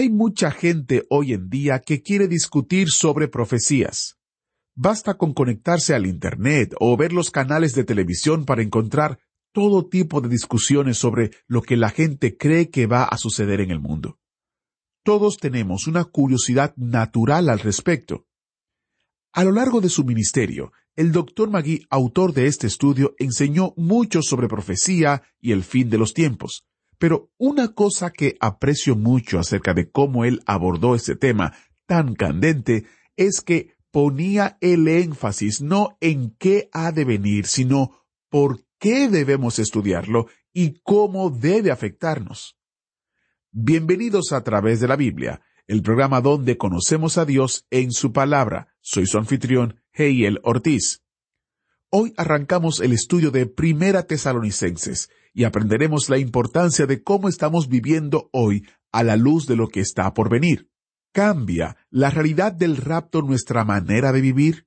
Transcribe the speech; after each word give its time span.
Hay 0.00 0.08
mucha 0.08 0.50
gente 0.50 1.04
hoy 1.10 1.34
en 1.34 1.50
día 1.50 1.80
que 1.80 2.00
quiere 2.00 2.26
discutir 2.26 2.88
sobre 2.88 3.28
profecías. 3.28 4.16
Basta 4.74 5.18
con 5.18 5.34
conectarse 5.34 5.94
al 5.94 6.06
Internet 6.06 6.74
o 6.80 6.96
ver 6.96 7.12
los 7.12 7.30
canales 7.30 7.74
de 7.74 7.84
televisión 7.84 8.46
para 8.46 8.62
encontrar 8.62 9.18
todo 9.52 9.86
tipo 9.90 10.22
de 10.22 10.30
discusiones 10.30 10.96
sobre 10.96 11.32
lo 11.46 11.60
que 11.60 11.76
la 11.76 11.90
gente 11.90 12.38
cree 12.38 12.70
que 12.70 12.86
va 12.86 13.04
a 13.04 13.18
suceder 13.18 13.60
en 13.60 13.70
el 13.70 13.78
mundo. 13.78 14.18
Todos 15.04 15.36
tenemos 15.36 15.86
una 15.86 16.04
curiosidad 16.04 16.74
natural 16.76 17.50
al 17.50 17.58
respecto. 17.58 18.26
A 19.34 19.44
lo 19.44 19.52
largo 19.52 19.82
de 19.82 19.90
su 19.90 20.04
ministerio, 20.04 20.72
el 20.96 21.12
Dr. 21.12 21.50
Magui, 21.50 21.84
autor 21.90 22.32
de 22.32 22.46
este 22.46 22.66
estudio, 22.66 23.14
enseñó 23.18 23.74
mucho 23.76 24.22
sobre 24.22 24.48
profecía 24.48 25.24
y 25.42 25.52
el 25.52 25.62
fin 25.62 25.90
de 25.90 25.98
los 25.98 26.14
tiempos. 26.14 26.64
Pero 27.00 27.32
una 27.38 27.68
cosa 27.68 28.10
que 28.10 28.36
aprecio 28.40 28.94
mucho 28.94 29.38
acerca 29.38 29.72
de 29.72 29.90
cómo 29.90 30.26
él 30.26 30.42
abordó 30.44 30.94
este 30.94 31.16
tema 31.16 31.54
tan 31.86 32.14
candente 32.14 32.84
es 33.16 33.40
que 33.40 33.74
ponía 33.90 34.58
el 34.60 34.86
énfasis 34.86 35.62
no 35.62 35.96
en 36.02 36.36
qué 36.38 36.68
ha 36.72 36.92
de 36.92 37.06
venir, 37.06 37.46
sino 37.46 38.04
por 38.28 38.60
qué 38.78 39.08
debemos 39.08 39.58
estudiarlo 39.58 40.26
y 40.52 40.82
cómo 40.82 41.30
debe 41.30 41.70
afectarnos. 41.70 42.58
Bienvenidos 43.50 44.32
a 44.32 44.44
través 44.44 44.78
de 44.80 44.88
la 44.88 44.96
Biblia, 44.96 45.40
el 45.66 45.80
programa 45.80 46.20
donde 46.20 46.58
conocemos 46.58 47.16
a 47.16 47.24
Dios 47.24 47.66
en 47.70 47.92
su 47.92 48.12
palabra. 48.12 48.74
Soy 48.82 49.06
su 49.06 49.16
anfitrión, 49.16 49.80
Heiel 49.94 50.38
Ortiz. 50.42 51.02
Hoy 51.88 52.12
arrancamos 52.18 52.78
el 52.80 52.92
estudio 52.92 53.30
de 53.30 53.46
Primera 53.46 54.02
Tesalonicenses 54.02 55.08
y 55.32 55.44
aprenderemos 55.44 56.08
la 56.08 56.18
importancia 56.18 56.86
de 56.86 57.02
cómo 57.02 57.28
estamos 57.28 57.68
viviendo 57.68 58.28
hoy 58.32 58.66
a 58.92 59.02
la 59.02 59.16
luz 59.16 59.46
de 59.46 59.56
lo 59.56 59.68
que 59.68 59.80
está 59.80 60.12
por 60.14 60.30
venir. 60.30 60.70
¿Cambia 61.12 61.76
la 61.90 62.10
realidad 62.10 62.52
del 62.52 62.76
rapto 62.76 63.22
nuestra 63.22 63.64
manera 63.64 64.12
de 64.12 64.20
vivir? 64.20 64.66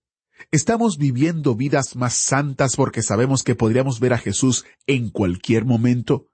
¿Estamos 0.52 0.98
viviendo 0.98 1.56
vidas 1.56 1.96
más 1.96 2.14
santas 2.14 2.76
porque 2.76 3.02
sabemos 3.02 3.44
que 3.44 3.56
podríamos 3.56 4.00
ver 4.00 4.14
a 4.14 4.18
Jesús 4.18 4.66
en 4.88 5.10
cualquier 5.10 5.66
momento? 5.66 6.28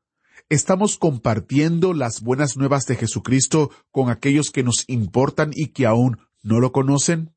¿Estamos 0.49 0.97
compartiendo 0.97 1.93
las 1.93 2.21
buenas 2.21 2.57
nuevas 2.57 2.85
de 2.87 2.95
Jesucristo 2.95 3.69
con 3.91 4.09
aquellos 4.09 4.49
que 4.49 4.63
nos 4.63 4.83
importan 4.87 5.51
y 5.53 5.67
que 5.67 5.85
aún 5.85 6.17
no 6.41 6.59
lo 6.59 6.71
conocen? 6.71 7.35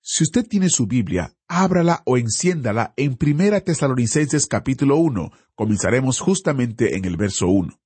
Si 0.00 0.22
usted 0.22 0.46
tiene 0.46 0.68
su 0.68 0.86
Biblia, 0.86 1.36
ábrala 1.48 2.02
o 2.04 2.18
enciéndala 2.18 2.92
en 2.96 3.16
Primera 3.16 3.62
Tesalonicenses 3.62 4.46
capítulo 4.46 4.96
1. 4.98 5.32
Comenzaremos 5.54 6.20
justamente 6.20 6.96
en 6.96 7.04
el 7.04 7.16
verso 7.16 7.48
1. 7.48 7.80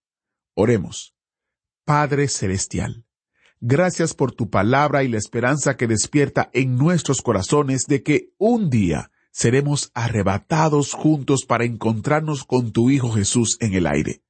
Oremos. 0.54 1.14
Padre 1.84 2.28
Celestial, 2.28 3.06
gracias 3.60 4.14
por 4.14 4.32
tu 4.32 4.50
palabra 4.50 5.02
y 5.04 5.08
la 5.08 5.18
esperanza 5.18 5.76
que 5.76 5.86
despierta 5.86 6.50
en 6.52 6.76
nuestros 6.76 7.22
corazones 7.22 7.86
de 7.86 8.02
que 8.02 8.34
un 8.38 8.68
día 8.68 9.10
seremos 9.30 9.90
arrebatados 9.94 10.92
juntos 10.92 11.44
para 11.46 11.64
encontrarnos 11.64 12.44
con 12.44 12.72
tu 12.72 12.90
Hijo 12.90 13.10
Jesús 13.10 13.56
en 13.60 13.74
el 13.74 13.86
aire. 13.86 14.22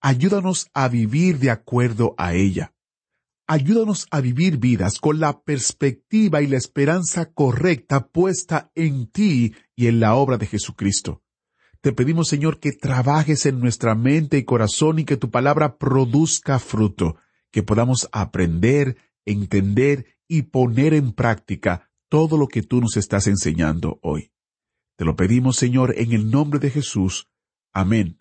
Ayúdanos 0.00 0.70
a 0.72 0.88
vivir 0.88 1.38
de 1.38 1.50
acuerdo 1.50 2.14
a 2.16 2.34
ella. 2.34 2.72
Ayúdanos 3.52 4.06
a 4.12 4.20
vivir 4.20 4.58
vidas 4.58 5.00
con 5.00 5.18
la 5.18 5.42
perspectiva 5.42 6.40
y 6.40 6.46
la 6.46 6.56
esperanza 6.56 7.32
correcta 7.32 8.06
puesta 8.06 8.70
en 8.76 9.10
ti 9.10 9.56
y 9.74 9.88
en 9.88 9.98
la 9.98 10.14
obra 10.14 10.38
de 10.38 10.46
Jesucristo. 10.46 11.24
Te 11.80 11.92
pedimos, 11.92 12.28
Señor, 12.28 12.60
que 12.60 12.70
trabajes 12.70 13.46
en 13.46 13.58
nuestra 13.58 13.96
mente 13.96 14.38
y 14.38 14.44
corazón 14.44 15.00
y 15.00 15.04
que 15.04 15.16
tu 15.16 15.32
palabra 15.32 15.78
produzca 15.78 16.60
fruto, 16.60 17.16
que 17.50 17.64
podamos 17.64 18.08
aprender, 18.12 18.96
entender 19.24 20.06
y 20.28 20.42
poner 20.42 20.94
en 20.94 21.10
práctica 21.10 21.90
todo 22.08 22.38
lo 22.38 22.46
que 22.46 22.62
tú 22.62 22.80
nos 22.80 22.96
estás 22.96 23.26
enseñando 23.26 23.98
hoy. 24.00 24.30
Te 24.94 25.04
lo 25.04 25.16
pedimos, 25.16 25.56
Señor, 25.56 25.92
en 25.98 26.12
el 26.12 26.30
nombre 26.30 26.60
de 26.60 26.70
Jesús. 26.70 27.28
Amén. 27.72 28.16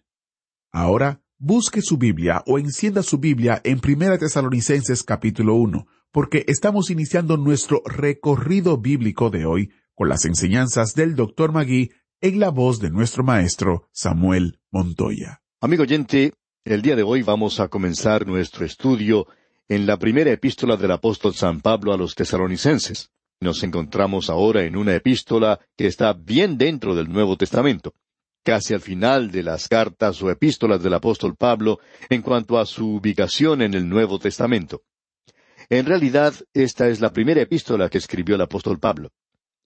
Ahora, 0.72 1.22
busque 1.42 1.82
su 1.82 1.98
Biblia 1.98 2.44
o 2.48 2.60
encienda 2.60 3.02
su 3.02 3.18
Biblia 3.18 3.62
en 3.64 3.80
Primera 3.80 4.18
Tesalonicenses 4.18 5.04
capítulo 5.04 5.56
1, 5.56 5.88
porque 6.12 6.44
estamos 6.50 6.90
iniciando 6.90 7.38
nuestro 7.38 7.82
recorrido 7.86 8.78
bíblico 8.78 9.30
de 9.30 9.46
hoy 9.46 9.72
con 9.96 10.10
las 10.10 10.26
enseñanzas 10.26 10.96
del 10.96 11.16
Dr. 11.16 11.54
Magui 11.54 11.92
en 12.20 12.42
la 12.42 12.50
voz 12.50 12.82
de 12.82 12.90
nuestro 12.90 13.24
maestro 13.24 13.88
Samuel 13.94 14.60
Montoya. 14.70 15.42
Amigo 15.62 15.84
oyente, 15.84 16.34
el 16.66 16.82
día 16.82 16.98
de 16.98 17.04
hoy 17.04 17.24
vamos 17.24 17.62
a 17.62 17.70
comenzar 17.70 18.28
nuestro 18.28 18.66
estudio 18.66 19.26
en 19.70 19.86
la 19.86 19.98
primera 19.98 20.32
epístola 20.32 20.76
del 20.76 20.92
apóstol 20.92 21.36
San 21.36 21.62
Pablo 21.62 21.94
a 21.94 21.98
los 21.98 22.16
tesalonicenses. 22.16 23.12
Nos 23.40 23.64
encontramos 23.64 24.30
ahora 24.30 24.66
en 24.66 24.76
una 24.76 24.94
epístola 24.94 25.62
que 25.78 25.88
está 25.88 26.12
bien 26.12 26.58
dentro 26.58 26.96
del 26.96 27.08
Nuevo 27.08 27.38
Testamento, 27.38 27.94
casi 28.50 28.74
al 28.74 28.82
final 28.82 29.30
de 29.30 29.44
las 29.44 29.68
cartas 29.68 30.24
o 30.24 30.32
epístolas 30.32 30.82
del 30.82 30.96
apóstol 30.96 31.36
Pablo 31.36 31.80
en 32.10 32.24
cuanto 32.24 32.58
a 32.58 32.66
su 32.66 32.96
ubicación 32.96 33.62
en 33.62 33.76
el 33.76 33.88
Nuevo 33.88 34.18
Testamento. 34.18 34.82
En 35.70 35.86
realidad, 35.86 36.34
esta 36.56 36.88
es 36.88 37.00
la 37.00 37.14
primera 37.14 37.44
epístola 37.44 37.90
que 37.90 38.00
escribió 38.00 38.34
el 38.34 38.42
apóstol 38.42 38.80
Pablo. 38.80 39.12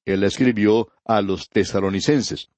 Él 0.04 0.20
la 0.20 0.28
escribió 0.28 0.90
a 1.06 1.22
los 1.22 1.48
tesalonicenses. 1.48 2.50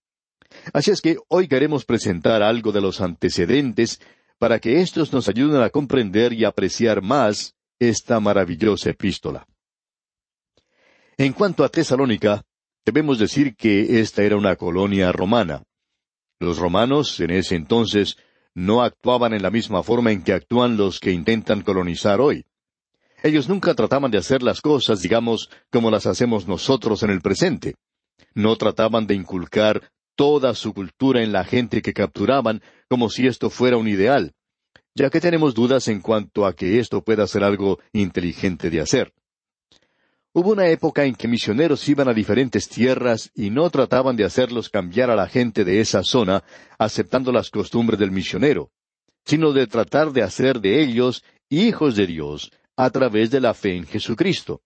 Así 0.73 0.89
es 0.89 0.99
que 0.99 1.17
hoy 1.27 1.47
queremos 1.47 1.85
presentar 1.85 2.41
algo 2.41 2.71
de 2.71 2.81
los 2.81 3.01
antecedentes 3.01 4.01
para 4.39 4.57
que 4.57 4.81
éstos 4.81 5.13
nos 5.13 5.29
ayuden 5.29 5.61
a 5.61 5.69
comprender 5.69 6.33
y 6.33 6.43
apreciar 6.43 7.03
más 7.03 7.53
esta 7.77 8.19
maravillosa 8.19 8.89
epístola. 8.89 9.45
En 11.17 11.33
cuanto 11.33 11.63
a 11.63 11.69
Tesalónica, 11.69 12.41
debemos 12.83 13.19
decir 13.19 13.55
que 13.55 13.99
esta 13.99 14.23
era 14.23 14.37
una 14.37 14.55
colonia 14.55 15.11
romana. 15.11 15.61
Los 16.39 16.57
romanos 16.57 17.19
en 17.19 17.31
ese 17.31 17.55
entonces 17.55 18.17
no 18.53 18.81
actuaban 18.81 19.33
en 19.33 19.41
la 19.41 19.51
misma 19.51 19.83
forma 19.83 20.11
en 20.11 20.23
que 20.23 20.33
actúan 20.33 20.77
los 20.77 20.99
que 20.99 21.11
intentan 21.11 21.61
colonizar 21.61 22.19
hoy. 22.19 22.45
Ellos 23.23 23.49
nunca 23.49 23.73
trataban 23.73 24.11
de 24.11 24.17
hacer 24.17 24.43
las 24.43 24.61
cosas, 24.61 25.01
digamos, 25.01 25.49
como 25.71 25.89
las 25.89 26.05
hacemos 26.05 26.47
nosotros 26.47 27.03
en 27.03 27.09
el 27.09 27.21
presente. 27.21 27.75
No 28.33 28.55
trataban 28.55 29.07
de 29.07 29.15
inculcar 29.15 29.89
toda 30.15 30.53
su 30.53 30.73
cultura 30.73 31.23
en 31.23 31.31
la 31.31 31.43
gente 31.43 31.81
que 31.81 31.93
capturaban 31.93 32.61
como 32.89 33.09
si 33.09 33.27
esto 33.27 33.49
fuera 33.49 33.77
un 33.77 33.87
ideal, 33.87 34.33
ya 34.93 35.09
que 35.09 35.19
tenemos 35.19 35.53
dudas 35.53 35.87
en 35.87 36.01
cuanto 36.01 36.45
a 36.45 36.53
que 36.53 36.79
esto 36.79 37.01
pueda 37.01 37.27
ser 37.27 37.43
algo 37.43 37.79
inteligente 37.93 38.69
de 38.69 38.81
hacer. 38.81 39.13
Hubo 40.37 40.51
una 40.51 40.67
época 40.67 41.05
en 41.05 41.15
que 41.15 41.29
misioneros 41.29 41.87
iban 41.87 42.09
a 42.09 42.13
diferentes 42.13 42.67
tierras 42.67 43.31
y 43.35 43.51
no 43.51 43.69
trataban 43.69 44.17
de 44.17 44.25
hacerlos 44.25 44.69
cambiar 44.69 45.09
a 45.09 45.15
la 45.15 45.29
gente 45.29 45.63
de 45.63 45.79
esa 45.79 46.03
zona, 46.03 46.43
aceptando 46.77 47.31
las 47.31 47.49
costumbres 47.49 47.97
del 47.97 48.11
misionero, 48.11 48.69
sino 49.23 49.53
de 49.53 49.65
tratar 49.65 50.11
de 50.11 50.23
hacer 50.23 50.59
de 50.59 50.83
ellos 50.83 51.23
hijos 51.47 51.95
de 51.95 52.07
Dios 52.07 52.51
a 52.75 52.89
través 52.89 53.31
de 53.31 53.39
la 53.39 53.53
fe 53.53 53.77
en 53.77 53.85
Jesucristo. 53.85 54.61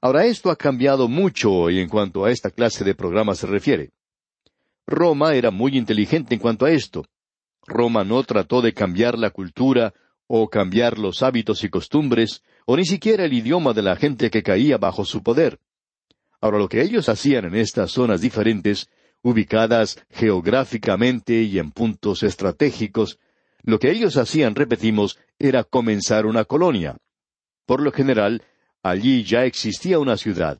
Ahora 0.00 0.24
esto 0.24 0.50
ha 0.50 0.56
cambiado 0.56 1.06
mucho 1.06 1.52
hoy 1.52 1.78
en 1.78 1.90
cuanto 1.90 2.24
a 2.24 2.30
esta 2.30 2.50
clase 2.50 2.82
de 2.82 2.94
programa 2.94 3.34
se 3.34 3.46
refiere. 3.46 3.90
Roma 4.86 5.34
era 5.34 5.50
muy 5.50 5.76
inteligente 5.76 6.32
en 6.32 6.40
cuanto 6.40 6.64
a 6.64 6.70
esto. 6.70 7.04
Roma 7.66 8.04
no 8.04 8.22
trató 8.22 8.62
de 8.62 8.72
cambiar 8.72 9.18
la 9.18 9.28
cultura 9.28 9.92
o 10.34 10.48
cambiar 10.48 10.98
los 10.98 11.22
hábitos 11.22 11.62
y 11.62 11.68
costumbres, 11.68 12.42
o 12.64 12.74
ni 12.74 12.86
siquiera 12.86 13.26
el 13.26 13.34
idioma 13.34 13.74
de 13.74 13.82
la 13.82 13.96
gente 13.96 14.30
que 14.30 14.42
caía 14.42 14.78
bajo 14.78 15.04
su 15.04 15.22
poder. 15.22 15.58
Ahora 16.40 16.56
lo 16.56 16.70
que 16.70 16.80
ellos 16.80 17.10
hacían 17.10 17.44
en 17.44 17.54
estas 17.54 17.90
zonas 17.90 18.22
diferentes, 18.22 18.88
ubicadas 19.20 20.02
geográficamente 20.08 21.42
y 21.42 21.58
en 21.58 21.70
puntos 21.70 22.22
estratégicos, 22.22 23.18
lo 23.62 23.78
que 23.78 23.90
ellos 23.90 24.16
hacían, 24.16 24.54
repetimos, 24.54 25.18
era 25.38 25.64
comenzar 25.64 26.24
una 26.24 26.46
colonia. 26.46 26.96
Por 27.66 27.82
lo 27.82 27.92
general, 27.92 28.42
allí 28.82 29.24
ya 29.24 29.44
existía 29.44 29.98
una 29.98 30.16
ciudad. 30.16 30.58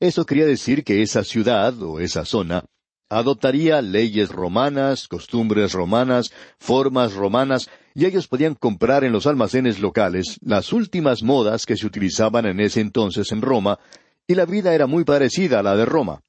Eso 0.00 0.26
quería 0.26 0.46
decir 0.46 0.82
que 0.82 1.02
esa 1.02 1.22
ciudad 1.22 1.80
o 1.80 2.00
esa 2.00 2.24
zona 2.24 2.64
adoptaría 3.08 3.80
leyes 3.80 4.30
romanas, 4.30 5.06
costumbres 5.06 5.72
romanas, 5.72 6.32
formas 6.58 7.12
romanas, 7.12 7.70
y 7.94 8.06
ellos 8.06 8.26
podían 8.26 8.54
comprar 8.54 9.04
en 9.04 9.12
los 9.12 9.26
almacenes 9.26 9.78
locales 9.78 10.38
las 10.42 10.72
últimas 10.72 11.22
modas 11.22 11.64
que 11.64 11.76
se 11.76 11.86
utilizaban 11.86 12.44
en 12.44 12.58
ese 12.60 12.80
entonces 12.80 13.30
en 13.30 13.40
Roma, 13.40 13.78
y 14.26 14.34
la 14.34 14.46
vida 14.46 14.74
era 14.74 14.86
muy 14.86 15.04
parecida 15.04 15.60
a 15.60 15.62
la 15.62 15.76
de 15.76 15.84
Roma. 15.84 16.20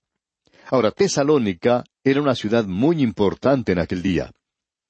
Ahora, 0.70 0.92
Tesalónica 0.92 1.84
era 2.04 2.22
una 2.22 2.36
ciudad 2.36 2.66
muy 2.66 3.02
importante 3.02 3.72
en 3.72 3.80
aquel 3.80 4.02
día. 4.02 4.32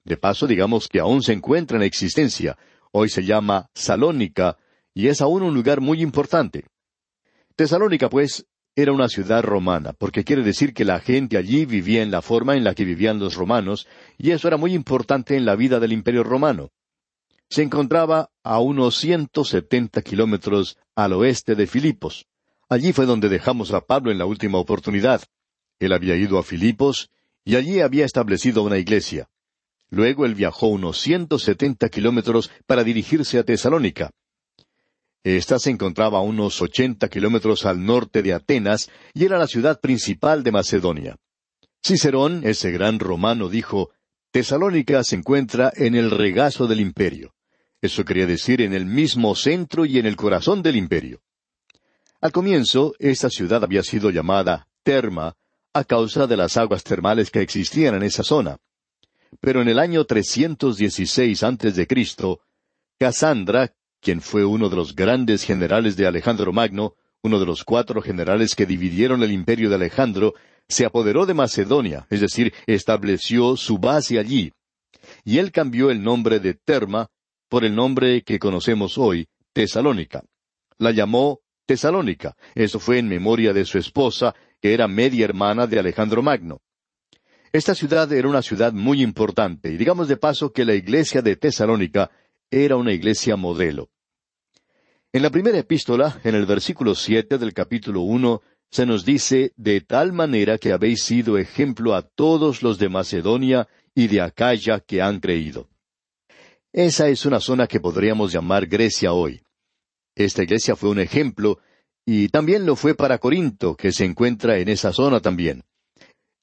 De 0.04 0.18
paso, 0.18 0.48
digamos 0.48 0.88
que 0.88 1.00
aún 1.00 1.24
se 1.24 1.34
encuentra 1.34 1.78
en 1.78 1.84
existencia. 1.84 2.58
Hoy 2.92 3.10
se 3.10 3.24
llama 3.24 3.70
Salónica, 3.74 4.58
y 4.94 5.08
es 5.08 5.22
aún 5.22 5.44
un 5.44 5.54
lugar 5.54 5.82
muy 5.82 6.02
importante. 6.02 6.66
Tesalónica, 7.56 8.10
pues, 8.10 8.46
era 8.76 8.92
una 8.92 9.08
ciudad 9.08 9.42
romana, 9.42 9.94
porque 9.94 10.24
quiere 10.24 10.44
decir 10.44 10.74
que 10.74 10.84
la 10.84 11.00
gente 11.00 11.38
allí 11.38 11.66
vivía 11.66 12.02
en 12.02 12.12
la 12.12 12.22
forma 12.22 12.56
en 12.56 12.64
la 12.64 12.76
que 12.76 12.84
vivían 12.84 13.20
los 13.20 13.36
romanos, 13.36 13.88
y 14.18 14.32
eso 14.32 14.48
era 14.48 14.58
muy 14.58 14.74
importante 14.74 15.38
en 15.38 15.46
la 15.46 15.56
vida 15.56 15.80
del 15.80 15.94
imperio 15.94 16.24
romano. 16.24 16.72
Se 17.50 17.62
encontraba 17.62 18.32
a 18.44 18.60
unos 18.60 18.98
ciento 18.98 19.46
setenta 19.46 20.02
kilómetros 20.02 20.78
al 20.96 21.14
oeste 21.14 21.56
de 21.56 21.68
Filipos. 21.68 22.26
Allí 22.68 22.92
fue 22.92 23.06
donde 23.06 23.30
dejamos 23.30 23.72
a 23.72 23.82
Pablo 23.82 24.12
en 24.12 24.18
la 24.18 24.26
última 24.26 24.58
oportunidad. 24.58 25.22
Él 25.80 25.94
había 25.94 26.16
ido 26.16 26.38
a 26.40 26.44
Filipos 26.44 27.12
y 27.44 27.56
allí 27.56 27.80
había 27.80 28.06
establecido 28.06 28.64
una 28.64 28.80
iglesia. 28.80 29.30
Luego 29.90 30.26
él 30.26 30.34
viajó 30.34 30.68
unos 30.68 31.00
ciento 31.00 31.38
setenta 31.38 31.90
kilómetros 31.90 32.50
para 32.66 32.84
dirigirse 32.84 33.38
a 33.38 33.44
Tesalónica. 33.44 34.12
Esta 35.26 35.58
se 35.58 35.72
encontraba 35.72 36.20
a 36.20 36.22
unos 36.22 36.62
ochenta 36.62 37.10
kilómetros 37.10 37.66
al 37.66 37.84
norte 37.84 38.22
de 38.22 38.32
Atenas 38.32 38.92
y 39.12 39.26
era 39.26 39.40
la 39.40 39.48
ciudad 39.48 39.82
principal 39.82 40.44
de 40.44 40.52
Macedonia. 40.52 41.18
Cicerón, 41.84 42.42
ese 42.46 42.70
gran 42.70 43.00
romano, 43.00 43.50
dijo, 43.50 43.90
Tesalónica 44.30 45.04
se 45.04 45.16
encuentra 45.16 45.74
en 45.76 45.96
el 45.96 46.12
regazo 46.12 46.68
del 46.68 46.80
imperio. 46.80 47.34
Eso 47.82 48.06
quería 48.06 48.28
decir 48.28 48.62
en 48.62 48.76
el 48.76 48.86
mismo 48.86 49.36
centro 49.36 49.84
y 49.84 49.98
en 49.98 50.06
el 50.06 50.16
corazón 50.16 50.62
del 50.62 50.76
imperio. 50.76 51.22
Al 52.22 52.32
comienzo, 52.32 52.94
esta 53.00 53.32
ciudad 53.32 53.64
había 53.64 53.82
sido 53.82 54.12
llamada 54.12 54.68
Terma 54.84 55.36
a 55.74 55.84
causa 55.86 56.28
de 56.28 56.38
las 56.38 56.56
aguas 56.56 56.84
termales 56.84 57.32
que 57.32 57.42
existían 57.42 57.96
en 57.96 58.04
esa 58.04 58.22
zona. 58.22 58.60
Pero 59.42 59.64
en 59.64 59.70
el 59.70 59.80
año 59.80 60.06
316 60.06 61.42
a.C., 61.42 61.88
Casandra, 63.00 63.74
quien 64.02 64.22
fue 64.22 64.46
uno 64.46 64.70
de 64.70 64.76
los 64.76 64.96
grandes 64.96 65.44
generales 65.44 65.96
de 65.96 66.08
Alejandro 66.08 66.54
Magno, 66.54 66.96
uno 67.24 67.40
de 67.40 67.46
los 67.46 67.64
cuatro 67.64 68.02
generales 68.02 68.56
que 68.56 68.66
dividieron 68.66 69.24
el 69.24 69.32
imperio 69.32 69.70
de 69.70 69.76
Alejandro, 69.76 70.34
se 70.68 70.86
apoderó 70.86 71.26
de 71.26 71.34
Macedonia, 71.34 72.08
es 72.10 72.22
decir, 72.22 72.54
estableció 72.68 73.56
su 73.58 73.78
base 73.78 74.20
allí. 74.20 74.52
Y 75.24 75.40
él 75.40 75.52
cambió 75.52 75.92
el 75.92 76.04
nombre 76.04 76.40
de 76.40 76.54
Terma 76.54 77.08
por 77.50 77.64
el 77.64 77.76
nombre 77.76 78.24
que 78.24 78.40
conocemos 78.40 78.98
hoy, 78.98 79.28
Tesalónica. 79.54 80.24
La 80.78 80.92
llamó 80.92 81.42
Tesalónica. 81.66 82.36
Eso 82.54 82.80
fue 82.80 83.00
en 83.00 83.08
memoria 83.08 83.54
de 83.54 83.66
su 83.66 83.78
esposa, 83.78 84.36
que 84.62 84.74
era 84.74 84.88
media 84.88 85.26
hermana 85.26 85.68
de 85.68 85.80
Alejandro 85.80 86.22
Magno. 86.22 86.62
Esta 87.52 87.74
ciudad 87.74 88.12
era 88.12 88.28
una 88.28 88.42
ciudad 88.42 88.74
muy 88.74 89.02
importante, 89.02 89.72
y 89.72 89.78
digamos 89.78 90.08
de 90.08 90.18
paso 90.18 90.52
que 90.52 90.66
la 90.66 90.74
iglesia 90.74 91.22
de 91.22 91.38
Tesalónica 91.38 92.12
era 92.52 92.76
una 92.76 92.94
iglesia 92.94 93.36
modelo. 93.36 93.90
En 95.14 95.22
la 95.22 95.30
primera 95.30 95.58
epístola, 95.58 96.20
en 96.24 96.36
el 96.36 96.46
versículo 96.46 96.94
siete 96.94 97.38
del 97.38 97.54
capítulo 97.54 98.02
uno, 98.02 98.42
se 98.70 98.86
nos 98.86 99.06
dice 99.06 99.54
de 99.56 99.82
tal 99.82 100.12
manera 100.12 100.58
que 100.58 100.74
habéis 100.74 101.04
sido 101.04 101.38
ejemplo 101.38 101.96
a 101.96 102.02
todos 102.02 102.62
los 102.62 102.78
de 102.78 102.90
Macedonia 102.90 103.68
y 103.94 104.08
de 104.08 104.22
Acaya 104.22 104.82
que 104.82 105.02
han 105.02 105.20
creído. 105.20 105.70
Esa 106.74 107.08
es 107.08 107.26
una 107.26 107.40
zona 107.40 107.68
que 107.68 107.80
podríamos 107.80 108.34
llamar 108.34 108.68
Grecia 108.68 109.14
hoy. 109.14 109.42
Esta 110.14 110.44
iglesia 110.44 110.76
fue 110.76 110.90
un 110.90 111.00
ejemplo, 111.00 111.60
y 112.06 112.28
también 112.28 112.66
lo 112.66 112.76
fue 112.76 112.96
para 112.96 113.18
Corinto, 113.18 113.76
que 113.76 113.94
se 113.94 114.04
encuentra 114.04 114.58
en 114.58 114.68
esa 114.68 114.92
zona 114.92 115.22
también. 115.22 115.64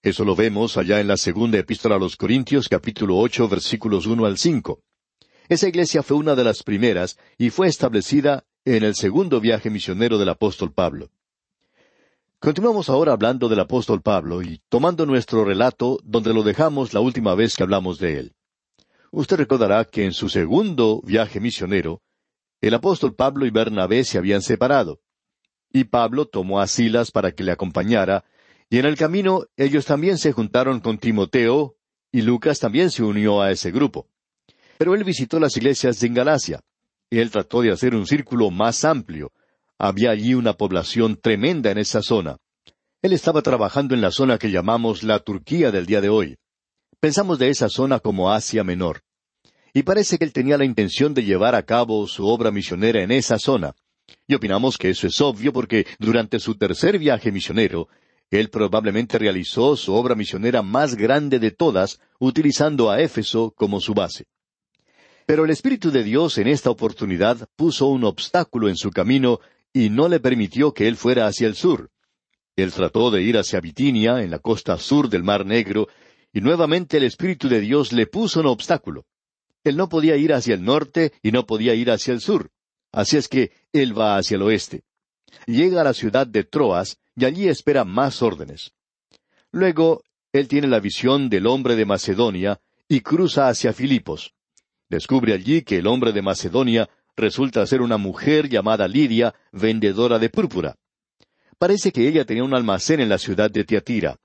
Eso 0.02 0.24
lo 0.24 0.34
vemos 0.34 0.78
allá 0.78 1.00
en 1.00 1.08
la 1.08 1.16
segunda 1.16 1.58
epístola 1.58 1.96
a 1.96 1.98
los 1.98 2.16
Corintios, 2.16 2.68
capítulo 2.68 3.18
ocho, 3.18 3.48
versículos 3.48 4.06
uno 4.06 4.24
al 4.24 4.38
cinco. 4.38 4.80
Esa 5.48 5.68
iglesia 5.68 6.02
fue 6.02 6.16
una 6.16 6.34
de 6.34 6.44
las 6.44 6.62
primeras 6.62 7.18
y 7.38 7.50
fue 7.50 7.68
establecida 7.68 8.44
en 8.64 8.84
el 8.84 8.94
segundo 8.94 9.40
viaje 9.40 9.70
misionero 9.70 10.18
del 10.18 10.28
apóstol 10.28 10.72
Pablo. 10.72 11.10
Continuamos 12.38 12.88
ahora 12.88 13.12
hablando 13.12 13.48
del 13.48 13.60
apóstol 13.60 14.02
Pablo 14.02 14.42
y 14.42 14.60
tomando 14.68 15.06
nuestro 15.06 15.44
relato 15.44 15.98
donde 16.04 16.34
lo 16.34 16.42
dejamos 16.42 16.92
la 16.92 17.00
última 17.00 17.34
vez 17.34 17.56
que 17.56 17.62
hablamos 17.62 17.98
de 17.98 18.18
él. 18.18 18.34
Usted 19.10 19.36
recordará 19.36 19.84
que 19.84 20.04
en 20.04 20.12
su 20.12 20.28
segundo 20.28 21.02
viaje 21.04 21.38
misionero, 21.38 22.02
el 22.60 22.74
apóstol 22.74 23.14
Pablo 23.14 23.44
y 23.44 23.50
Bernabé 23.50 24.04
se 24.04 24.18
habían 24.18 24.42
separado, 24.42 25.00
y 25.72 25.84
Pablo 25.84 26.26
tomó 26.26 26.60
a 26.60 26.66
Silas 26.66 27.10
para 27.10 27.32
que 27.32 27.44
le 27.44 27.52
acompañara, 27.52 28.24
y 28.70 28.78
en 28.78 28.86
el 28.86 28.96
camino 28.96 29.44
ellos 29.56 29.84
también 29.84 30.18
se 30.18 30.32
juntaron 30.32 30.80
con 30.80 30.98
Timoteo, 30.98 31.76
y 32.10 32.22
Lucas 32.22 32.58
también 32.58 32.90
se 32.90 33.02
unió 33.02 33.42
a 33.42 33.50
ese 33.50 33.70
grupo. 33.70 34.08
Pero 34.78 34.94
él 34.94 35.04
visitó 35.04 35.38
las 35.38 35.56
iglesias 35.56 36.02
en 36.02 36.14
Galacia, 36.14 36.60
él 37.20 37.30
trató 37.30 37.60
de 37.60 37.70
hacer 37.70 37.94
un 37.94 38.06
círculo 38.06 38.50
más 38.50 38.84
amplio. 38.84 39.32
Había 39.78 40.10
allí 40.10 40.34
una 40.34 40.54
población 40.54 41.18
tremenda 41.20 41.70
en 41.70 41.78
esa 41.78 42.00
zona. 42.02 42.38
Él 43.02 43.12
estaba 43.12 43.42
trabajando 43.42 43.94
en 43.94 44.00
la 44.00 44.10
zona 44.10 44.38
que 44.38 44.50
llamamos 44.50 45.02
la 45.02 45.18
Turquía 45.18 45.70
del 45.70 45.86
día 45.86 46.00
de 46.00 46.08
hoy. 46.08 46.36
Pensamos 47.00 47.38
de 47.38 47.50
esa 47.50 47.68
zona 47.68 47.98
como 47.98 48.32
Asia 48.32 48.64
Menor. 48.64 49.02
Y 49.74 49.82
parece 49.82 50.18
que 50.18 50.24
él 50.24 50.32
tenía 50.32 50.56
la 50.56 50.64
intención 50.64 51.12
de 51.12 51.24
llevar 51.24 51.54
a 51.54 51.64
cabo 51.64 52.06
su 52.06 52.26
obra 52.26 52.50
misionera 52.50 53.02
en 53.02 53.10
esa 53.10 53.38
zona. 53.38 53.74
Y 54.26 54.34
opinamos 54.34 54.78
que 54.78 54.90
eso 54.90 55.06
es 55.06 55.20
obvio 55.20 55.52
porque 55.52 55.86
durante 55.98 56.38
su 56.38 56.54
tercer 56.54 56.98
viaje 56.98 57.32
misionero, 57.32 57.88
él 58.30 58.48
probablemente 58.48 59.18
realizó 59.18 59.76
su 59.76 59.92
obra 59.94 60.14
misionera 60.14 60.62
más 60.62 60.94
grande 60.94 61.38
de 61.38 61.50
todas, 61.50 62.00
utilizando 62.18 62.90
a 62.90 63.00
Éfeso 63.00 63.50
como 63.50 63.80
su 63.80 63.92
base. 63.92 64.26
Pero 65.26 65.44
el 65.44 65.50
Espíritu 65.50 65.90
de 65.90 66.02
Dios 66.02 66.38
en 66.38 66.48
esta 66.48 66.70
oportunidad 66.70 67.48
puso 67.56 67.86
un 67.86 68.04
obstáculo 68.04 68.68
en 68.68 68.76
su 68.76 68.90
camino 68.90 69.40
y 69.72 69.90
no 69.90 70.08
le 70.08 70.20
permitió 70.20 70.72
que 70.72 70.88
él 70.88 70.96
fuera 70.96 71.26
hacia 71.26 71.46
el 71.46 71.54
sur. 71.54 71.90
Él 72.56 72.72
trató 72.72 73.10
de 73.10 73.22
ir 73.22 73.38
hacia 73.38 73.60
Bitinia, 73.60 74.22
en 74.22 74.30
la 74.30 74.38
costa 74.38 74.76
sur 74.78 75.08
del 75.08 75.22
Mar 75.22 75.46
Negro, 75.46 75.88
y 76.32 76.40
nuevamente 76.40 76.98
el 76.98 77.04
Espíritu 77.04 77.48
de 77.48 77.60
Dios 77.60 77.92
le 77.92 78.06
puso 78.06 78.40
un 78.40 78.46
obstáculo. 78.46 79.06
Él 79.64 79.76
no 79.76 79.88
podía 79.88 80.16
ir 80.16 80.32
hacia 80.32 80.54
el 80.54 80.64
norte 80.64 81.12
y 81.22 81.30
no 81.30 81.46
podía 81.46 81.74
ir 81.74 81.90
hacia 81.90 82.12
el 82.12 82.20
sur. 82.20 82.50
Así 82.90 83.16
es 83.16 83.28
que 83.28 83.52
él 83.72 83.98
va 83.98 84.16
hacia 84.16 84.34
el 84.34 84.42
oeste. 84.42 84.82
Llega 85.46 85.80
a 85.80 85.84
la 85.84 85.94
ciudad 85.94 86.26
de 86.26 86.44
Troas 86.44 86.98
y 87.16 87.24
allí 87.24 87.48
espera 87.48 87.84
más 87.84 88.22
órdenes. 88.22 88.72
Luego, 89.50 90.02
él 90.32 90.48
tiene 90.48 90.66
la 90.66 90.80
visión 90.80 91.28
del 91.28 91.46
hombre 91.46 91.76
de 91.76 91.86
Macedonia 91.86 92.60
y 92.88 93.00
cruza 93.00 93.48
hacia 93.48 93.72
Filipos. 93.72 94.34
Descubre 94.92 95.32
allí 95.32 95.62
que 95.62 95.78
el 95.78 95.86
hombre 95.86 96.12
de 96.12 96.20
Macedonia 96.20 96.86
resulta 97.16 97.66
ser 97.66 97.80
una 97.80 97.96
mujer 97.96 98.50
llamada 98.50 98.86
Lidia, 98.86 99.34
vendedora 99.50 100.18
de 100.18 100.28
púrpura. 100.28 100.76
Parece 101.58 101.92
que 101.92 102.06
ella 102.06 102.26
tenía 102.26 102.44
un 102.44 102.54
almacén 102.54 103.00
en 103.00 103.08
la 103.08 103.16
ciudad 103.16 103.50
de 103.50 103.64
Tiatira. 103.64 104.18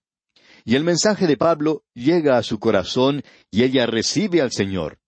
Y 0.65 0.75
el 0.75 0.83
mensaje 0.83 1.25
de 1.25 1.37
Pablo 1.37 1.85
llega 1.93 2.37
a 2.37 2.43
su 2.43 2.59
corazón 2.59 3.23
y 3.49 3.63
ella 3.63 3.85
recibe 3.85 4.41
al 4.41 4.51
Señor. 4.51 4.99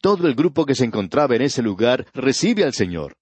Todo 0.00 0.26
el 0.26 0.34
grupo 0.34 0.66
que 0.66 0.74
se 0.74 0.84
encontraba 0.84 1.36
en 1.36 1.42
ese 1.42 1.62
lugar 1.62 2.08
recibe 2.12 2.64
al 2.64 2.72
Señor. 2.72 3.14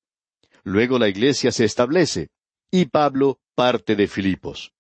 Luego 0.65 0.99
la 0.99 1.11
iglesia 1.11 1.53
se 1.53 1.67
establece, 1.67 2.31
y 2.71 2.87
Pablo 2.87 3.39
parte 3.55 3.97
de 3.97 4.09
Filipos. 4.09 4.73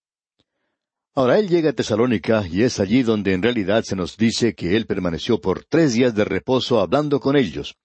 Ahora 1.12 1.40
él 1.40 1.48
llega 1.48 1.70
a 1.70 1.72
Tesalónica 1.72 2.46
y 2.46 2.62
es 2.62 2.78
allí 2.78 3.02
donde 3.02 3.32
en 3.32 3.42
realidad 3.42 3.82
se 3.82 3.96
nos 3.96 4.16
dice 4.16 4.54
que 4.54 4.76
él 4.76 4.86
permaneció 4.86 5.40
por 5.40 5.64
tres 5.64 5.94
días 5.94 6.14
de 6.14 6.24
reposo 6.24 6.78
hablando 6.78 7.18
con 7.18 7.36
ellos. 7.36 7.76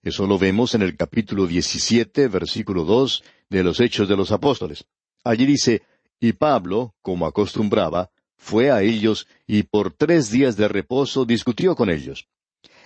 Eso 0.00 0.28
lo 0.28 0.38
vemos 0.38 0.76
en 0.76 0.82
el 0.82 0.96
capítulo 0.96 1.48
17, 1.48 2.28
versículo 2.28 2.84
2 2.84 3.24
de 3.50 3.64
los 3.64 3.80
Hechos 3.80 4.08
de 4.08 4.16
los 4.16 4.30
Apóstoles. 4.30 4.84
Allí 5.24 5.44
dice, 5.44 5.82
y 6.20 6.34
Pablo, 6.34 6.94
como 7.02 7.26
acostumbraba, 7.26 8.10
fue 8.36 8.70
a 8.70 8.80
ellos 8.82 9.26
y 9.44 9.64
por 9.64 9.92
tres 9.92 10.30
días 10.30 10.56
de 10.56 10.68
reposo 10.68 11.24
discutió 11.24 11.74
con 11.74 11.90
ellos. 11.90 12.28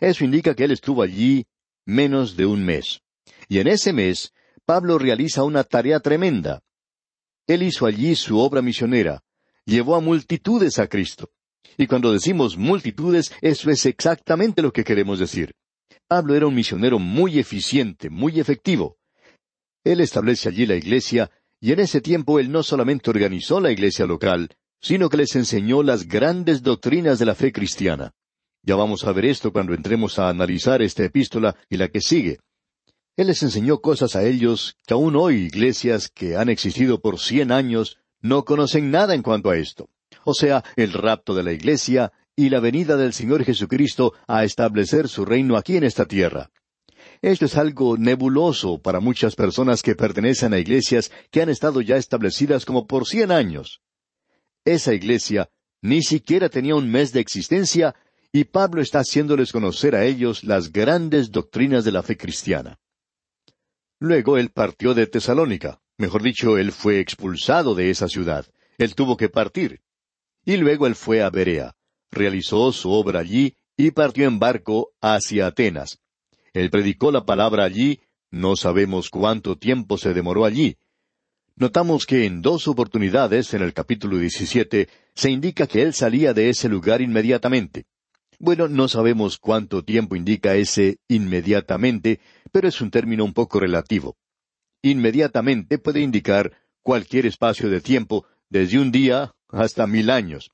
Eso 0.00 0.24
indica 0.24 0.54
que 0.54 0.64
él 0.64 0.70
estuvo 0.70 1.02
allí 1.02 1.44
menos 1.84 2.34
de 2.34 2.46
un 2.46 2.64
mes. 2.64 3.02
Y 3.46 3.58
en 3.58 3.68
ese 3.68 3.92
mes, 3.92 4.32
Pablo 4.64 4.98
realiza 4.98 5.44
una 5.44 5.64
tarea 5.64 6.00
tremenda. 6.00 6.62
Él 7.46 7.62
hizo 7.62 7.84
allí 7.84 8.14
su 8.14 8.38
obra 8.38 8.62
misionera, 8.62 9.22
llevó 9.64 9.96
a 9.96 10.00
multitudes 10.00 10.78
a 10.78 10.86
Cristo. 10.86 11.30
Y 11.76 11.86
cuando 11.86 12.12
decimos 12.12 12.56
multitudes, 12.56 13.32
eso 13.40 13.70
es 13.70 13.86
exactamente 13.86 14.62
lo 14.62 14.72
que 14.72 14.84
queremos 14.84 15.18
decir. 15.18 15.54
Pablo 16.06 16.34
era 16.34 16.46
un 16.46 16.54
misionero 16.54 16.98
muy 16.98 17.38
eficiente, 17.38 18.10
muy 18.10 18.38
efectivo. 18.38 18.98
Él 19.84 20.00
establece 20.00 20.48
allí 20.48 20.66
la 20.66 20.76
iglesia, 20.76 21.30
y 21.60 21.72
en 21.72 21.80
ese 21.80 22.00
tiempo 22.00 22.38
él 22.38 22.50
no 22.50 22.62
solamente 22.62 23.10
organizó 23.10 23.60
la 23.60 23.72
iglesia 23.72 24.06
local, 24.06 24.50
sino 24.80 25.08
que 25.08 25.16
les 25.16 25.34
enseñó 25.36 25.82
las 25.82 26.06
grandes 26.06 26.62
doctrinas 26.62 27.18
de 27.18 27.26
la 27.26 27.34
fe 27.34 27.52
cristiana. 27.52 28.12
Ya 28.64 28.76
vamos 28.76 29.04
a 29.04 29.12
ver 29.12 29.24
esto 29.24 29.52
cuando 29.52 29.74
entremos 29.74 30.18
a 30.18 30.28
analizar 30.28 30.82
esta 30.82 31.04
epístola 31.04 31.56
y 31.68 31.76
la 31.76 31.88
que 31.88 32.00
sigue. 32.00 32.40
Él 33.16 33.28
les 33.28 33.42
enseñó 33.42 33.80
cosas 33.80 34.16
a 34.16 34.24
ellos 34.24 34.76
que 34.86 34.94
aún 34.94 35.16
hoy 35.16 35.36
iglesias 35.36 36.08
que 36.08 36.36
han 36.36 36.48
existido 36.48 37.00
por 37.00 37.18
cien 37.18 37.52
años 37.52 37.98
no 38.22 38.44
conocen 38.44 38.90
nada 38.90 39.14
en 39.14 39.22
cuanto 39.22 39.50
a 39.50 39.56
esto. 39.56 39.90
O 40.24 40.34
sea, 40.34 40.64
el 40.76 40.92
rapto 40.92 41.34
de 41.34 41.42
la 41.42 41.52
iglesia 41.52 42.12
y 42.34 42.48
la 42.48 42.60
venida 42.60 42.96
del 42.96 43.12
Señor 43.12 43.44
Jesucristo 43.44 44.14
a 44.26 44.44
establecer 44.44 45.08
su 45.08 45.24
reino 45.24 45.56
aquí 45.56 45.76
en 45.76 45.84
esta 45.84 46.06
tierra. 46.06 46.50
Esto 47.20 47.44
es 47.44 47.56
algo 47.56 47.96
nebuloso 47.96 48.80
para 48.80 49.00
muchas 49.00 49.34
personas 49.34 49.82
que 49.82 49.94
pertenecen 49.94 50.54
a 50.54 50.58
iglesias 50.58 51.12
que 51.30 51.42
han 51.42 51.48
estado 51.48 51.80
ya 51.80 51.96
establecidas 51.96 52.64
como 52.64 52.86
por 52.86 53.06
cien 53.06 53.30
años. 53.30 53.80
Esa 54.64 54.94
iglesia 54.94 55.50
ni 55.82 56.02
siquiera 56.02 56.48
tenía 56.48 56.76
un 56.76 56.90
mes 56.90 57.12
de 57.12 57.20
existencia 57.20 57.94
y 58.32 58.44
Pablo 58.44 58.80
está 58.80 59.00
haciéndoles 59.00 59.52
conocer 59.52 59.94
a 59.94 60.04
ellos 60.04 60.42
las 60.44 60.72
grandes 60.72 61.30
doctrinas 61.30 61.84
de 61.84 61.92
la 61.92 62.02
fe 62.02 62.16
cristiana. 62.16 62.78
Luego 63.98 64.38
él 64.38 64.50
partió 64.50 64.94
de 64.94 65.06
Tesalónica, 65.06 65.81
mejor 65.98 66.22
dicho, 66.22 66.58
él 66.58 66.72
fue 66.72 67.00
expulsado 67.00 67.74
de 67.74 67.90
esa 67.90 68.08
ciudad, 68.08 68.46
él 68.78 68.94
tuvo 68.94 69.16
que 69.16 69.28
partir. 69.28 69.80
Y 70.44 70.56
luego 70.56 70.86
él 70.86 70.94
fue 70.94 71.22
a 71.22 71.30
Berea, 71.30 71.74
realizó 72.10 72.72
su 72.72 72.90
obra 72.90 73.20
allí 73.20 73.54
y 73.76 73.90
partió 73.92 74.26
en 74.26 74.38
barco 74.38 74.92
hacia 75.00 75.46
Atenas. 75.46 75.98
Él 76.52 76.70
predicó 76.70 77.10
la 77.10 77.24
palabra 77.24 77.64
allí, 77.64 78.00
no 78.30 78.56
sabemos 78.56 79.10
cuánto 79.10 79.56
tiempo 79.56 79.98
se 79.98 80.12
demoró 80.14 80.44
allí. 80.44 80.76
Notamos 81.56 82.06
que 82.06 82.24
en 82.24 82.42
dos 82.42 82.66
oportunidades, 82.66 83.52
en 83.54 83.62
el 83.62 83.72
capítulo 83.72 84.18
17, 84.18 84.88
se 85.14 85.30
indica 85.30 85.66
que 85.66 85.82
él 85.82 85.94
salía 85.94 86.32
de 86.32 86.48
ese 86.48 86.68
lugar 86.68 87.02
inmediatamente. 87.02 87.84
Bueno, 88.38 88.68
no 88.68 88.88
sabemos 88.88 89.38
cuánto 89.38 89.84
tiempo 89.84 90.16
indica 90.16 90.54
ese 90.56 90.98
inmediatamente, 91.08 92.20
pero 92.50 92.68
es 92.68 92.80
un 92.80 92.90
término 92.90 93.24
un 93.24 93.32
poco 93.32 93.60
relativo. 93.60 94.16
Inmediatamente 94.82 95.78
puede 95.78 96.00
indicar 96.00 96.52
cualquier 96.82 97.26
espacio 97.26 97.70
de 97.70 97.80
tiempo, 97.80 98.26
desde 98.50 98.78
un 98.78 98.90
día 98.90 99.34
hasta 99.48 99.86
mil 99.86 100.10
años. 100.10 100.50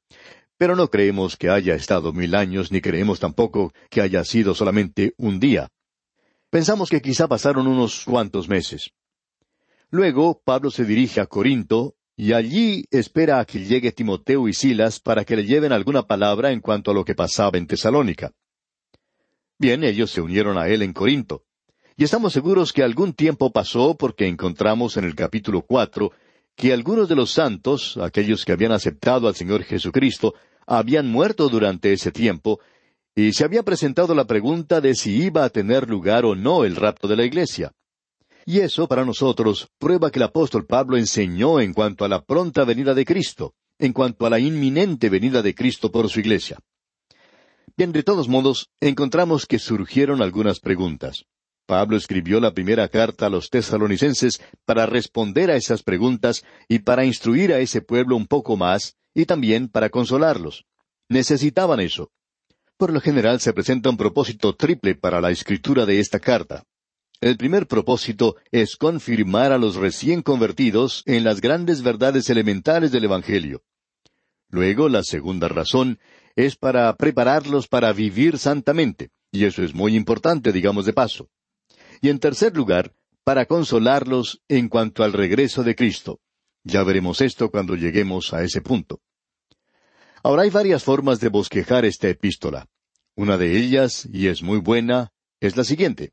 Pero 0.58 0.76
no 0.76 0.90
creemos 0.90 1.36
que 1.36 1.50
haya 1.50 1.74
estado 1.74 2.12
mil 2.12 2.34
años, 2.34 2.70
ni 2.70 2.80
creemos 2.80 3.20
tampoco 3.20 3.72
que 3.90 4.02
haya 4.02 4.24
sido 4.24 4.54
solamente 4.54 5.14
un 5.16 5.40
día. 5.40 5.68
Pensamos 6.50 6.90
que 6.90 7.00
quizá 7.00 7.26
pasaron 7.26 7.66
unos 7.66 8.04
cuantos 8.04 8.48
meses. 8.48 8.90
Luego 9.90 10.42
Pablo 10.44 10.70
se 10.70 10.84
dirige 10.84 11.20
a 11.20 11.26
Corinto 11.26 11.96
y 12.16 12.32
allí 12.32 12.84
espera 12.90 13.38
a 13.38 13.44
que 13.44 13.64
llegue 13.64 13.92
Timoteo 13.92 14.48
y 14.48 14.52
Silas 14.52 15.00
para 15.00 15.24
que 15.24 15.36
le 15.36 15.44
lleven 15.44 15.72
alguna 15.72 16.02
palabra 16.06 16.50
en 16.50 16.60
cuanto 16.60 16.90
a 16.90 16.94
lo 16.94 17.04
que 17.04 17.14
pasaba 17.14 17.56
en 17.56 17.66
Tesalónica. 17.66 18.32
Bien, 19.58 19.84
ellos 19.84 20.10
se 20.10 20.20
unieron 20.20 20.58
a 20.58 20.68
él 20.68 20.82
en 20.82 20.92
Corinto. 20.92 21.44
Y 22.00 22.04
estamos 22.04 22.32
seguros 22.32 22.72
que 22.72 22.84
algún 22.84 23.12
tiempo 23.12 23.50
pasó 23.50 23.96
porque 23.96 24.28
encontramos 24.28 24.96
en 24.96 25.02
el 25.02 25.16
capítulo 25.16 25.62
cuatro 25.62 26.12
que 26.54 26.72
algunos 26.72 27.08
de 27.08 27.16
los 27.16 27.32
santos, 27.32 27.96
aquellos 27.96 28.44
que 28.44 28.52
habían 28.52 28.70
aceptado 28.70 29.26
al 29.26 29.34
Señor 29.34 29.64
Jesucristo, 29.64 30.34
habían 30.64 31.08
muerto 31.08 31.48
durante 31.48 31.92
ese 31.92 32.12
tiempo, 32.12 32.60
y 33.16 33.32
se 33.32 33.44
había 33.44 33.64
presentado 33.64 34.14
la 34.14 34.26
pregunta 34.26 34.80
de 34.80 34.94
si 34.94 35.24
iba 35.24 35.42
a 35.42 35.50
tener 35.50 35.90
lugar 35.90 36.24
o 36.24 36.36
no 36.36 36.64
el 36.64 36.76
rapto 36.76 37.08
de 37.08 37.16
la 37.16 37.24
iglesia. 37.24 37.72
Y 38.46 38.60
eso, 38.60 38.86
para 38.86 39.04
nosotros, 39.04 39.66
prueba 39.78 40.12
que 40.12 40.20
el 40.20 40.26
apóstol 40.26 40.66
Pablo 40.66 40.98
enseñó 40.98 41.58
en 41.58 41.74
cuanto 41.74 42.04
a 42.04 42.08
la 42.08 42.22
pronta 42.22 42.62
venida 42.62 42.94
de 42.94 43.04
Cristo, 43.04 43.54
en 43.76 43.92
cuanto 43.92 44.24
a 44.24 44.30
la 44.30 44.38
inminente 44.38 45.08
venida 45.08 45.42
de 45.42 45.52
Cristo 45.52 45.90
por 45.90 46.08
su 46.08 46.20
iglesia. 46.20 46.60
Bien, 47.76 47.90
de 47.90 48.04
todos 48.04 48.28
modos, 48.28 48.68
encontramos 48.80 49.46
que 49.46 49.58
surgieron 49.58 50.22
algunas 50.22 50.60
preguntas. 50.60 51.24
Pablo 51.68 51.98
escribió 51.98 52.40
la 52.40 52.54
primera 52.54 52.88
carta 52.88 53.26
a 53.26 53.28
los 53.28 53.50
tesalonicenses 53.50 54.40
para 54.64 54.86
responder 54.86 55.50
a 55.50 55.56
esas 55.56 55.82
preguntas 55.82 56.42
y 56.66 56.78
para 56.78 57.04
instruir 57.04 57.52
a 57.52 57.58
ese 57.58 57.82
pueblo 57.82 58.16
un 58.16 58.26
poco 58.26 58.56
más, 58.56 58.96
y 59.12 59.26
también 59.26 59.68
para 59.68 59.90
consolarlos. 59.90 60.64
Necesitaban 61.10 61.80
eso. 61.80 62.10
Por 62.78 62.90
lo 62.90 63.02
general 63.02 63.40
se 63.40 63.52
presenta 63.52 63.90
un 63.90 63.98
propósito 63.98 64.56
triple 64.56 64.94
para 64.94 65.20
la 65.20 65.30
escritura 65.30 65.84
de 65.84 66.00
esta 66.00 66.20
carta. 66.20 66.64
El 67.20 67.36
primer 67.36 67.66
propósito 67.66 68.36
es 68.50 68.76
confirmar 68.76 69.52
a 69.52 69.58
los 69.58 69.76
recién 69.76 70.22
convertidos 70.22 71.02
en 71.04 71.22
las 71.22 71.42
grandes 71.42 71.82
verdades 71.82 72.30
elementales 72.30 72.92
del 72.92 73.04
Evangelio. 73.04 73.62
Luego, 74.48 74.88
la 74.88 75.02
segunda 75.02 75.48
razón 75.48 75.98
es 76.34 76.56
para 76.56 76.96
prepararlos 76.96 77.68
para 77.68 77.92
vivir 77.92 78.38
santamente, 78.38 79.10
y 79.30 79.44
eso 79.44 79.62
es 79.62 79.74
muy 79.74 79.96
importante, 79.96 80.50
digamos 80.50 80.86
de 80.86 80.94
paso. 80.94 81.28
Y 82.00 82.10
en 82.10 82.18
tercer 82.18 82.56
lugar, 82.56 82.94
para 83.24 83.46
consolarlos 83.46 84.40
en 84.48 84.68
cuanto 84.68 85.04
al 85.04 85.12
regreso 85.12 85.62
de 85.62 85.74
Cristo. 85.74 86.20
Ya 86.64 86.82
veremos 86.82 87.20
esto 87.20 87.50
cuando 87.50 87.76
lleguemos 87.76 88.32
a 88.32 88.42
ese 88.42 88.60
punto. 88.60 89.00
Ahora 90.22 90.42
hay 90.42 90.50
varias 90.50 90.82
formas 90.82 91.20
de 91.20 91.28
bosquejar 91.28 91.84
esta 91.84 92.08
epístola. 92.08 92.68
Una 93.14 93.36
de 93.36 93.58
ellas, 93.58 94.08
y 94.12 94.28
es 94.28 94.42
muy 94.42 94.58
buena, 94.58 95.12
es 95.40 95.56
la 95.56 95.64
siguiente. 95.64 96.12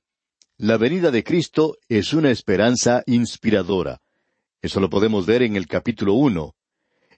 La 0.58 0.78
venida 0.78 1.12
de 1.12 1.24
Cristo 1.24 1.78
es 1.90 2.14
una 2.14 2.32
esperanza 2.32 3.04
inspiradora. 3.06 4.02
Eso 4.62 4.80
lo 4.80 4.90
podemos 4.90 5.26
ver 5.26 5.44
en 5.44 5.56
el 5.56 5.68
capítulo 5.68 6.14
uno. 6.14 6.56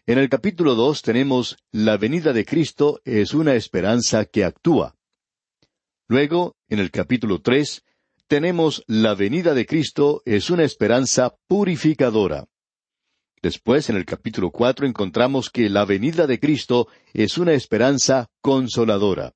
En 0.05 0.17
el 0.17 0.29
capítulo 0.29 0.75
dos 0.75 1.01
tenemos 1.01 1.57
la 1.71 1.97
venida 1.97 2.33
de 2.33 2.45
Cristo 2.45 3.01
es 3.03 3.33
una 3.33 3.55
esperanza 3.55 4.25
que 4.25 4.43
actúa. 4.43 4.95
Luego, 6.07 6.55
en 6.69 6.79
el 6.79 6.91
capítulo 6.91 7.41
tres, 7.41 7.83
tenemos 8.27 8.83
la 8.87 9.15
venida 9.15 9.53
de 9.53 9.65
Cristo 9.65 10.21
es 10.25 10.49
una 10.49 10.63
esperanza 10.63 11.35
purificadora. 11.47 12.47
Después, 13.41 13.89
en 13.89 13.95
el 13.95 14.05
capítulo 14.05 14.51
cuatro, 14.51 14.85
encontramos 14.85 15.49
que 15.49 15.69
la 15.69 15.85
venida 15.85 16.27
de 16.27 16.39
Cristo 16.39 16.87
es 17.13 17.37
una 17.37 17.53
esperanza 17.53 18.29
consoladora. 18.41 19.33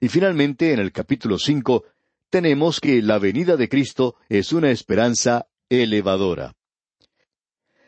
Y 0.00 0.08
finalmente, 0.08 0.72
en 0.72 0.80
el 0.80 0.92
capítulo 0.92 1.38
cinco, 1.38 1.84
tenemos 2.28 2.80
que 2.80 3.00
la 3.02 3.18
venida 3.18 3.56
de 3.56 3.68
Cristo 3.68 4.16
es 4.28 4.52
una 4.52 4.70
esperanza 4.70 5.46
elevadora. 5.68 6.54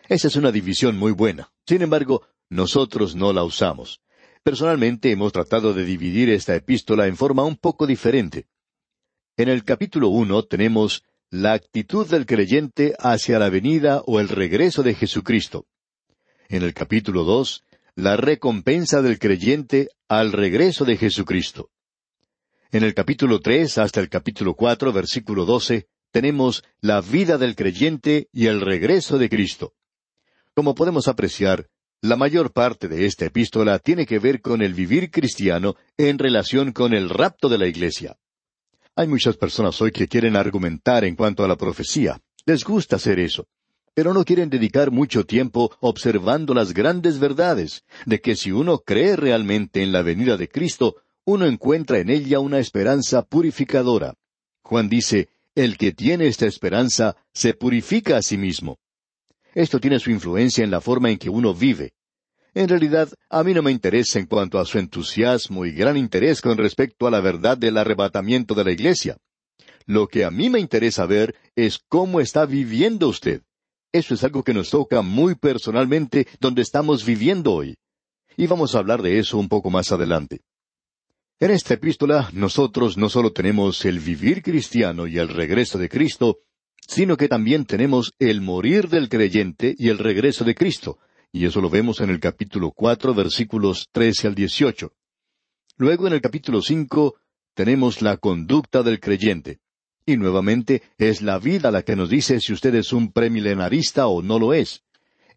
Esa 0.08 0.28
es 0.28 0.36
una 0.36 0.50
división 0.50 0.96
muy 0.96 1.12
buena. 1.12 1.52
Sin 1.66 1.82
embargo, 1.82 2.22
nosotros 2.48 3.14
no 3.14 3.32
la 3.32 3.44
usamos. 3.44 4.00
Personalmente 4.42 5.10
hemos 5.10 5.32
tratado 5.32 5.74
de 5.74 5.84
dividir 5.84 6.30
esta 6.30 6.54
epístola 6.54 7.06
en 7.06 7.16
forma 7.16 7.44
un 7.44 7.56
poco 7.56 7.86
diferente. 7.86 8.46
En 9.38 9.48
el 9.48 9.64
capítulo 9.64 10.08
uno 10.08 10.42
tenemos 10.42 11.04
la 11.30 11.54
actitud 11.54 12.06
del 12.06 12.26
creyente 12.26 12.94
hacia 12.98 13.38
la 13.38 13.48
venida 13.48 14.02
o 14.04 14.20
el 14.20 14.28
regreso 14.28 14.82
de 14.82 14.94
Jesucristo. 14.94 15.66
En 16.50 16.62
el 16.62 16.74
capítulo 16.74 17.24
dos, 17.24 17.64
la 17.94 18.18
recompensa 18.18 19.00
del 19.00 19.18
creyente 19.18 19.88
al 20.06 20.32
regreso 20.32 20.84
de 20.84 20.98
Jesucristo. 20.98 21.70
En 22.72 22.84
el 22.84 22.92
capítulo 22.92 23.40
tres 23.40 23.78
hasta 23.78 24.00
el 24.00 24.10
capítulo 24.10 24.54
cuatro, 24.54 24.92
versículo 24.92 25.46
doce, 25.46 25.86
tenemos 26.10 26.62
la 26.82 27.00
vida 27.00 27.38
del 27.38 27.56
creyente 27.56 28.28
y 28.32 28.48
el 28.48 28.60
regreso 28.60 29.16
de 29.16 29.30
Cristo. 29.30 29.72
Como 30.54 30.74
podemos 30.74 31.08
apreciar, 31.08 31.68
la 32.02 32.16
mayor 32.16 32.52
parte 32.52 32.86
de 32.86 33.06
esta 33.06 33.24
epístola 33.24 33.78
tiene 33.78 34.04
que 34.04 34.18
ver 34.18 34.42
con 34.42 34.60
el 34.60 34.74
vivir 34.74 35.10
cristiano 35.10 35.76
en 35.96 36.18
relación 36.18 36.72
con 36.72 36.92
el 36.92 37.08
rapto 37.08 37.48
de 37.48 37.56
la 37.56 37.66
iglesia. 37.66 38.18
Hay 38.94 39.08
muchas 39.08 39.38
personas 39.38 39.80
hoy 39.80 39.90
que 39.90 40.06
quieren 40.06 40.36
argumentar 40.36 41.04
en 41.04 41.16
cuanto 41.16 41.42
a 41.42 41.48
la 41.48 41.56
profecía. 41.56 42.20
Les 42.44 42.62
gusta 42.62 42.96
hacer 42.96 43.18
eso. 43.18 43.46
Pero 43.94 44.12
no 44.12 44.22
quieren 44.24 44.50
dedicar 44.50 44.90
mucho 44.90 45.24
tiempo 45.24 45.74
observando 45.80 46.52
las 46.52 46.74
grandes 46.74 47.18
verdades, 47.18 47.84
de 48.04 48.20
que 48.20 48.36
si 48.36 48.52
uno 48.52 48.80
cree 48.80 49.16
realmente 49.16 49.82
en 49.82 49.92
la 49.92 50.02
venida 50.02 50.36
de 50.36 50.48
Cristo, 50.48 50.96
uno 51.24 51.46
encuentra 51.46 52.00
en 52.00 52.10
ella 52.10 52.38
una 52.38 52.58
esperanza 52.58 53.22
purificadora. 53.22 54.14
Juan 54.62 54.90
dice, 54.90 55.30
el 55.54 55.78
que 55.78 55.92
tiene 55.92 56.26
esta 56.26 56.46
esperanza 56.46 57.16
se 57.32 57.54
purifica 57.54 58.18
a 58.18 58.22
sí 58.22 58.36
mismo. 58.36 58.78
Esto 59.54 59.80
tiene 59.80 60.00
su 60.00 60.10
influencia 60.10 60.64
en 60.64 60.70
la 60.70 60.82
forma 60.82 61.10
en 61.10 61.16
que 61.16 61.30
uno 61.30 61.54
vive. 61.54 61.94
En 62.54 62.68
realidad, 62.68 63.08
a 63.30 63.42
mí 63.42 63.54
no 63.54 63.62
me 63.62 63.70
interesa 63.70 64.18
en 64.18 64.26
cuanto 64.26 64.58
a 64.58 64.66
su 64.66 64.78
entusiasmo 64.78 65.64
y 65.64 65.72
gran 65.72 65.96
interés 65.96 66.42
con 66.42 66.58
respecto 66.58 67.06
a 67.06 67.10
la 67.10 67.20
verdad 67.20 67.56
del 67.56 67.78
arrebatamiento 67.78 68.54
de 68.54 68.64
la 68.64 68.72
Iglesia. 68.72 69.16
Lo 69.86 70.06
que 70.06 70.24
a 70.24 70.30
mí 70.30 70.50
me 70.50 70.60
interesa 70.60 71.06
ver 71.06 71.34
es 71.56 71.78
cómo 71.88 72.20
está 72.20 72.44
viviendo 72.44 73.08
usted. 73.08 73.42
Eso 73.90 74.14
es 74.14 74.22
algo 74.22 74.42
que 74.42 74.54
nos 74.54 74.70
toca 74.70 75.02
muy 75.02 75.34
personalmente 75.34 76.26
donde 76.40 76.62
estamos 76.62 77.04
viviendo 77.04 77.52
hoy. 77.52 77.76
Y 78.36 78.46
vamos 78.46 78.74
a 78.74 78.78
hablar 78.78 79.02
de 79.02 79.18
eso 79.18 79.38
un 79.38 79.48
poco 79.48 79.70
más 79.70 79.90
adelante. 79.90 80.40
En 81.40 81.50
esta 81.50 81.74
epístola 81.74 82.30
nosotros 82.32 82.96
no 82.96 83.08
solo 83.08 83.32
tenemos 83.32 83.84
el 83.84 83.98
vivir 83.98 84.42
cristiano 84.42 85.06
y 85.06 85.18
el 85.18 85.28
regreso 85.28 85.78
de 85.78 85.88
Cristo, 85.88 86.38
sino 86.86 87.16
que 87.16 87.28
también 87.28 87.64
tenemos 87.64 88.12
el 88.18 88.40
morir 88.40 88.88
del 88.88 89.08
creyente 89.08 89.74
y 89.76 89.88
el 89.88 89.98
regreso 89.98 90.44
de 90.44 90.54
Cristo, 90.54 90.98
y 91.32 91.46
eso 91.46 91.62
lo 91.62 91.70
vemos 91.70 92.00
en 92.00 92.10
el 92.10 92.20
capítulo 92.20 92.72
cuatro, 92.72 93.14
versículos 93.14 93.88
trece 93.90 94.28
al 94.28 94.34
dieciocho. 94.34 94.92
Luego 95.78 96.06
en 96.06 96.12
el 96.12 96.20
capítulo 96.20 96.60
cinco 96.60 97.16
tenemos 97.54 98.02
la 98.02 98.18
conducta 98.18 98.82
del 98.82 99.00
creyente. 99.00 99.60
Y 100.04 100.16
nuevamente 100.18 100.82
es 100.98 101.22
la 101.22 101.38
vida 101.38 101.70
la 101.70 101.82
que 101.82 101.96
nos 101.96 102.10
dice 102.10 102.38
si 102.40 102.52
usted 102.52 102.74
es 102.74 102.92
un 102.92 103.12
premilenarista 103.12 104.08
o 104.08 104.20
no 104.20 104.38
lo 104.38 104.52
es. 104.52 104.82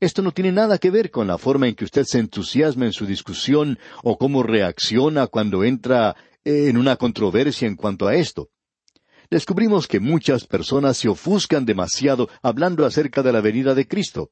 Esto 0.01 0.21
no 0.21 0.31
tiene 0.31 0.51
nada 0.51 0.79
que 0.79 0.91
ver 0.91 1.11
con 1.11 1.27
la 1.27 1.37
forma 1.37 1.67
en 1.67 1.75
que 1.75 1.85
usted 1.85 2.03
se 2.03 2.19
entusiasma 2.19 2.85
en 2.85 2.91
su 2.91 3.05
discusión 3.05 3.79
o 4.03 4.17
cómo 4.17 4.43
reacciona 4.43 5.27
cuando 5.27 5.63
entra 5.63 6.15
en 6.43 6.77
una 6.77 6.97
controversia 6.97 7.67
en 7.67 7.77
cuanto 7.77 8.07
a 8.07 8.15
esto. 8.15 8.49
Descubrimos 9.29 9.87
que 9.87 10.01
muchas 10.01 10.45
personas 10.45 10.97
se 10.97 11.07
ofuscan 11.07 11.65
demasiado 11.65 12.29
hablando 12.41 12.85
acerca 12.85 13.23
de 13.23 13.31
la 13.31 13.39
venida 13.39 13.73
de 13.73 13.87
Cristo. 13.87 14.31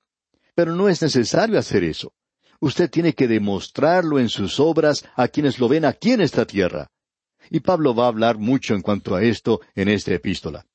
Pero 0.56 0.76
no 0.76 0.90
es 0.90 1.02
necesario 1.02 1.58
hacer 1.58 1.84
eso. 1.84 2.14
Usted 2.60 2.90
tiene 2.90 3.14
que 3.14 3.28
demostrarlo 3.28 4.20
en 4.20 4.30
sus 4.30 4.60
obras 4.60 5.04
a 5.16 5.28
quienes 5.28 5.60
lo 5.60 5.68
ven 5.68 5.86
aquí 5.86 6.12
en 6.12 6.22
esta 6.22 6.46
tierra. 6.46 6.90
Y 7.50 7.60
Pablo 7.60 7.94
va 7.94 8.06
a 8.06 8.10
hablar 8.10 8.38
mucho 8.38 8.74
en 8.74 8.82
cuanto 8.82 9.16
a 9.16 9.24
esto 9.24 9.62
en 9.76 9.90
esta 9.90 10.14
epístola. 10.14 10.66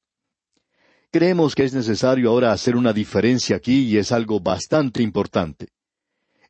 Creemos 1.11 1.55
que 1.55 1.65
es 1.65 1.73
necesario 1.73 2.29
ahora 2.29 2.53
hacer 2.53 2.77
una 2.77 2.93
diferencia 2.93 3.57
aquí 3.57 3.85
y 3.85 3.97
es 3.97 4.13
algo 4.13 4.41
bastante 4.41 5.03
importante. 5.03 5.69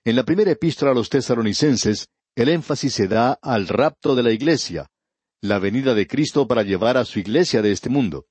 En 0.05 0.17
la 0.17 0.25
primera 0.25 0.51
epístola 0.51 0.91
a 0.91 0.95
los 0.95 1.09
tesalonicenses, 1.09 2.09
el 2.35 2.49
énfasis 2.49 2.95
se 2.95 3.07
da 3.07 3.39
al 3.41 3.69
rapto 3.69 4.17
de 4.17 4.23
la 4.25 4.33
iglesia, 4.33 4.91
la 5.41 5.61
venida 5.61 5.95
de 5.95 6.07
Cristo 6.09 6.49
para 6.49 6.65
llevar 6.65 6.97
a 6.97 7.05
su 7.05 7.21
iglesia 7.21 7.63
de 7.63 7.71
este 7.71 7.89
mundo. 7.89 8.27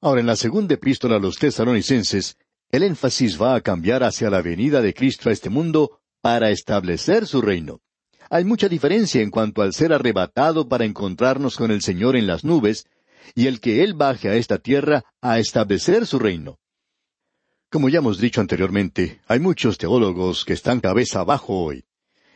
Ahora, 0.00 0.20
en 0.20 0.26
la 0.26 0.36
segunda 0.36 0.74
epístola 0.74 1.16
a 1.16 1.20
los 1.20 1.38
tesalonicenses, 1.38 2.36
el 2.70 2.82
énfasis 2.82 3.40
va 3.40 3.54
a 3.54 3.60
cambiar 3.62 4.02
hacia 4.02 4.28
la 4.28 4.42
venida 4.42 4.82
de 4.82 4.92
Cristo 4.92 5.30
a 5.30 5.32
este 5.32 5.48
mundo 5.48 6.00
para 6.20 6.50
establecer 6.50 7.26
su 7.26 7.40
reino. 7.40 7.80
Hay 8.30 8.44
mucha 8.44 8.68
diferencia 8.68 9.22
en 9.22 9.30
cuanto 9.30 9.62
al 9.62 9.72
ser 9.72 9.92
arrebatado 9.92 10.68
para 10.68 10.84
encontrarnos 10.84 11.56
con 11.56 11.70
el 11.70 11.80
Señor 11.80 12.14
en 12.14 12.26
las 12.26 12.44
nubes 12.44 12.86
y 13.34 13.46
el 13.46 13.60
que 13.60 13.82
Él 13.82 13.94
baje 13.94 14.28
a 14.28 14.34
esta 14.34 14.58
tierra 14.58 15.04
a 15.22 15.38
establecer 15.38 16.06
su 16.06 16.18
reino. 16.18 16.58
Como 17.70 17.88
ya 17.88 17.98
hemos 17.98 18.18
dicho 18.18 18.40
anteriormente, 18.40 19.20
hay 19.26 19.40
muchos 19.40 19.78
teólogos 19.78 20.44
que 20.44 20.52
están 20.52 20.80
cabeza 20.80 21.20
abajo 21.20 21.64
hoy. 21.64 21.84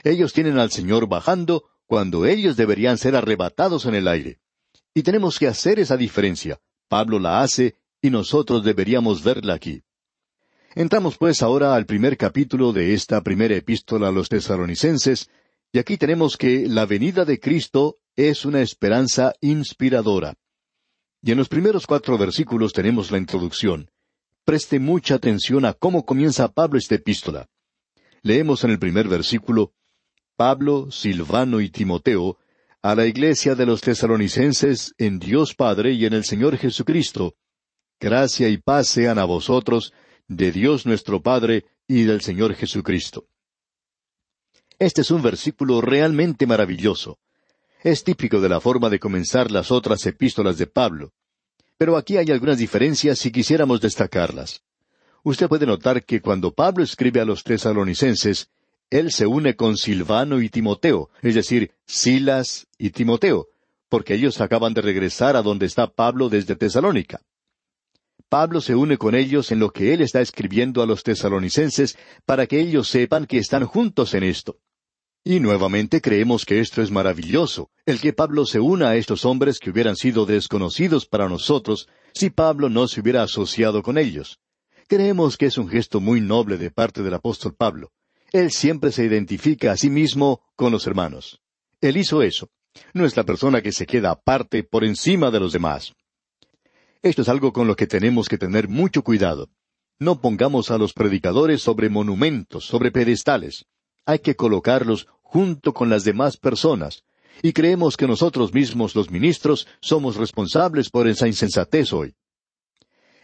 Ellos 0.03 0.33
tienen 0.33 0.59
al 0.59 0.71
Señor 0.71 1.09
bajando 1.09 1.65
cuando 1.87 2.25
ellos 2.25 2.57
deberían 2.57 2.97
ser 2.97 3.17
arrebatados 3.17 3.85
en 3.85 3.95
el 3.95 4.09
aire. 4.09 4.41
Y 4.95 5.03
tenemos 5.03 5.39
que 5.39 5.47
hacer 5.47 5.79
esa 5.79 5.97
diferencia. 5.97 6.59
Pablo 6.89 7.19
la 7.19 7.43
hace 7.43 7.77
y 8.01 8.11
nosotros 8.11 8.65
deberíamos 8.65 9.23
verla 9.23 9.55
aquí. 9.55 9.83
Entramos 10.75 11.19
pues 11.19 11.43
ahora 11.43 11.75
al 11.75 11.85
primer 11.85 12.17
capítulo 12.17 12.73
de 12.73 12.95
esta 12.95 13.23
primera 13.23 13.55
epístola 13.55 14.09
a 14.09 14.13
los 14.13 14.31
tesalonicenses, 14.31 15.29
y 15.71 15.79
aquí 15.79 15.99
tenemos 15.99 16.39
que 16.39 16.67
la 16.67 16.87
venida 16.87 17.27
de 17.27 17.39
Cristo 17.39 17.99
es 18.17 18.47
una 18.47 18.63
esperanza 18.63 19.35
inspiradora. 19.43 20.35
Y 21.23 21.33
en 21.33 21.39
los 21.39 21.51
primeros 21.51 21.87
cuatro 21.87 22.17
versículos 22.17 22.73
tenemos 22.73 23.11
la 23.11 23.19
introducción. 23.19 23.91
Preste 24.45 24.81
mucha 24.81 25.17
atención 25.17 25.67
a 25.67 25.75
cómo 25.75 26.07
comienza 26.07 26.49
Pablo 26.49 26.79
esta 26.79 26.95
epístola. 26.95 27.49
Leemos 28.23 28.65
en 28.65 28.71
el 28.71 28.79
primer 28.79 29.09
versículo, 29.09 29.75
Pablo, 30.37 30.91
Silvano 30.91 31.61
y 31.61 31.69
Timoteo, 31.69 32.39
a 32.81 32.95
la 32.95 33.07
iglesia 33.07 33.55
de 33.55 33.67
los 33.67 33.83
tesalonicenses 33.83 34.95
en 34.97 35.19
Dios 35.19 35.55
Padre 35.55 35.93
y 35.93 36.07
en 36.07 36.15
el 36.15 36.25
Señor 36.25 36.57
Jesucristo. 36.57 37.35
Gracia 38.01 38.49
y 38.49 38.57
paz 38.57 38.89
sean 38.89 39.19
a 39.19 39.25
vosotros, 39.25 39.93
de 40.29 40.53
Dios 40.53 40.87
nuestro 40.87 41.23
Padre 41.23 41.65
y 41.87 42.05
del 42.05 42.21
Señor 42.21 42.55
Jesucristo. 42.55 43.27
Este 44.79 45.03
es 45.03 45.11
un 45.11 45.23
versículo 45.23 45.81
realmente 45.81 46.47
maravilloso. 46.47 47.19
Es 47.83 48.05
típico 48.05 48.41
de 48.41 48.49
la 48.49 48.61
forma 48.61 48.91
de 48.91 48.99
comenzar 48.99 49.51
las 49.51 49.71
otras 49.71 50.05
epístolas 50.07 50.59
de 50.59 50.67
Pablo. 50.67 51.13
Pero 51.79 51.97
aquí 51.97 52.17
hay 52.17 52.31
algunas 52.31 52.59
diferencias 52.59 53.19
si 53.19 53.33
quisiéramos 53.33 53.81
destacarlas. 53.81 54.63
Usted 55.25 55.49
puede 55.49 55.67
notar 55.67 56.05
que 56.05 56.21
cuando 56.21 56.53
Pablo 56.53 56.83
escribe 56.83 57.21
a 57.21 57.25
los 57.25 57.45
tesalonicenses, 57.45 58.51
él 58.91 59.11
se 59.11 59.27
une 59.27 59.57
con 59.57 59.77
Silvano 59.77 60.41
y 60.41 60.49
Timoteo, 60.49 61.11
es 61.23 61.35
decir, 61.35 61.73
Silas 61.87 62.67
y 62.77 62.91
Timoteo, 62.91 63.49
porque 63.89 64.15
ellos 64.15 64.41
acaban 64.41 64.75
de 64.75 64.83
regresar 64.83 65.37
a 65.37 65.43
donde 65.43 65.67
está 65.67 65.87
Pablo 65.87 66.29
desde 66.29 66.57
Tesalónica. 66.57 67.23
Pablo 68.33 68.63
se 68.63 68.75
une 68.75 68.97
con 68.97 69.15
ellos 69.15 69.53
en 69.53 69.59
lo 69.59 69.75
que 69.75 69.93
él 69.93 70.01
está 70.01 70.23
escribiendo 70.23 70.83
a 70.83 70.87
los 70.87 71.03
tesalonicenses 71.03 71.99
para 72.25 72.47
que 72.47 72.61
ellos 72.61 72.89
sepan 72.89 73.27
que 73.27 73.37
están 73.37 73.67
juntos 73.67 74.15
en 74.15 74.23
esto. 74.23 74.57
Y 75.23 75.39
nuevamente 75.39 76.01
creemos 76.01 76.47
que 76.47 76.59
esto 76.61 76.81
es 76.81 76.91
maravilloso, 76.91 77.69
el 77.85 78.01
que 78.01 78.15
Pablo 78.15 78.47
se 78.47 78.59
una 78.59 78.89
a 78.89 78.97
estos 78.97 79.27
hombres 79.27 79.59
que 79.59 79.69
hubieran 79.69 79.97
sido 79.97 80.25
desconocidos 80.25 81.05
para 81.05 81.29
nosotros 81.29 81.91
si 82.15 82.31
Pablo 82.31 82.71
no 82.71 82.89
se 82.89 83.03
hubiera 83.03 83.23
asociado 83.23 83.83
con 83.83 83.99
ellos. 83.99 84.41
Creemos 84.89 85.37
que 85.37 85.45
es 85.45 85.59
un 85.59 85.69
gesto 85.69 86.01
muy 86.01 86.23
noble 86.23 86.57
de 86.57 86.71
parte 86.71 87.03
del 87.03 87.13
apóstol 87.13 87.55
Pablo. 87.55 87.93
Él 88.33 88.51
siempre 88.51 88.93
se 88.93 89.05
identifica 89.05 89.73
a 89.73 89.77
sí 89.77 89.91
mismo 89.91 90.41
con 90.57 90.73
los 90.73 90.87
hermanos. 90.87 91.43
Él 91.83 91.99
hizo 91.99 92.23
eso. 92.23 92.49
No 92.95 93.05
es 93.05 93.15
la 93.15 93.25
persona 93.25 93.61
que 93.61 93.73
se 93.73 93.85
queda 93.85 94.11
aparte 94.11 94.65
por 94.65 94.85
encima 94.85 95.31
de 95.31 95.41
los 95.41 95.53
demás. 95.53 95.93
Esto 97.03 97.23
es 97.23 97.29
algo 97.29 97.53
con 97.53 97.67
lo 97.67 97.77
que 97.77 97.87
tenemos 97.87 98.29
que 98.29 98.39
tener 98.39 98.69
mucho 98.69 99.03
cuidado. 99.03 99.51
No 99.99 100.21
pongamos 100.21 100.71
a 100.71 100.79
los 100.79 100.93
predicadores 100.93 101.63
sobre 101.63 101.89
monumentos, 101.89 102.65
sobre 102.65 102.91
pedestales 102.91 103.67
hay 104.07 104.19
que 104.19 104.37
colocarlos 104.37 105.07
junto 105.23 105.73
con 105.73 105.89
las 105.89 106.05
demás 106.05 106.37
personas, 106.37 107.05
y 107.43 107.53
creemos 107.53 107.97
que 107.97 108.07
nosotros 108.07 108.53
mismos, 108.53 108.95
los 108.95 109.11
ministros, 109.11 109.67
somos 109.81 110.17
responsables 110.17 110.91
por 110.91 111.09
esa 111.09 111.27
insensatez 111.27 111.93
hoy. 111.93 112.15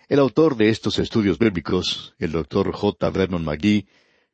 El 0.08 0.18
autor 0.20 0.56
de 0.56 0.70
estos 0.70 0.98
estudios 0.98 1.38
bíblicos, 1.38 2.14
el 2.18 2.32
doctor 2.32 2.72
J. 2.72 3.10
Vernon 3.10 3.44
McGee, 3.44 3.86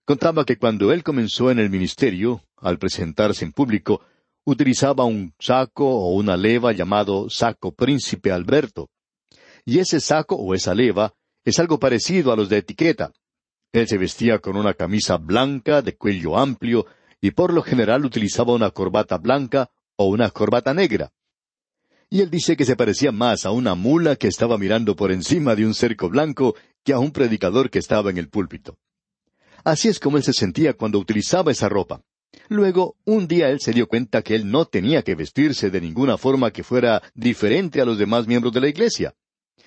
contaba 0.05 0.45
que 0.45 0.57
cuando 0.57 0.93
él 0.93 1.03
comenzó 1.03 1.51
en 1.51 1.59
el 1.59 1.71
ministerio, 1.71 2.43
al 2.59 2.79
presentarse 2.79 3.45
en 3.45 3.53
público, 3.53 4.01
utilizaba 4.45 5.05
un 5.05 5.35
saco 5.41 5.85
o 5.87 6.15
una 6.15 6.37
leva 6.37 6.73
llamado 6.73 7.29
saco 7.29 7.75
príncipe 7.75 8.31
Alberto. 8.31 8.89
Y 9.65 9.79
ese 9.79 10.01
saco 10.01 10.37
o 10.37 10.55
esa 10.55 10.75
leva 10.75 11.15
es 11.45 11.59
algo 11.59 11.79
parecido 11.79 12.33
a 12.33 12.37
los 12.37 12.49
de 12.49 12.59
etiqueta. 12.59 13.13
Él 13.73 13.89
se 13.89 13.99
vestía 13.99 14.39
con 14.39 14.57
una 14.57 14.75
camisa 14.75 15.17
blanca 15.17 15.83
de 15.83 15.97
cuello 15.97 16.39
amplio 16.39 16.87
y 17.21 17.31
por 17.31 17.53
lo 17.53 17.63
general 17.63 18.05
utilizaba 18.05 18.55
una 18.55 18.71
corbata 18.71 19.19
blanca 19.19 19.71
o 19.97 20.07
una 20.07 20.31
corbata 20.31 20.75
negra. 20.75 21.11
Y 22.11 22.21
él 22.21 22.31
dice 22.31 22.57
que 22.57 22.67
se 22.67 22.77
parecía 22.77 23.11
más 23.11 23.47
a 23.47 23.51
una 23.51 23.75
mula 23.75 24.17
que 24.17 24.29
estaba 24.29 24.59
mirando 24.59 24.95
por 24.95 25.11
encima 25.11 25.57
de 25.57 25.67
un 25.67 25.75
cerco 25.75 26.09
blanco 26.09 26.55
que 26.85 26.93
a 26.93 26.99
un 26.99 27.11
predicador 27.11 27.71
que 27.71 27.79
estaba 27.79 28.11
en 28.11 28.19
el 28.19 28.29
púlpito. 28.29 28.77
Así 29.65 29.89
es 29.89 29.99
como 29.99 30.19
él 30.19 30.23
se 30.23 30.35
sentía 30.35 30.75
cuando 30.75 30.99
utilizaba 30.99 31.51
esa 31.51 31.71
ropa. 31.71 32.03
Luego, 32.49 32.97
un 33.07 33.27
día 33.27 33.49
él 33.49 33.61
se 33.61 33.73
dio 33.73 33.89
cuenta 33.89 34.23
que 34.23 34.35
él 34.35 34.51
no 34.51 34.67
tenía 34.67 35.03
que 35.03 35.15
vestirse 35.15 35.71
de 35.71 35.81
ninguna 35.81 36.19
forma 36.19 36.51
que 36.51 36.63
fuera 36.63 37.03
diferente 37.15 37.81
a 37.81 37.87
los 37.87 37.97
demás 37.97 38.27
miembros 38.27 38.53
de 38.53 38.61
la 38.61 38.69
iglesia 38.69 39.15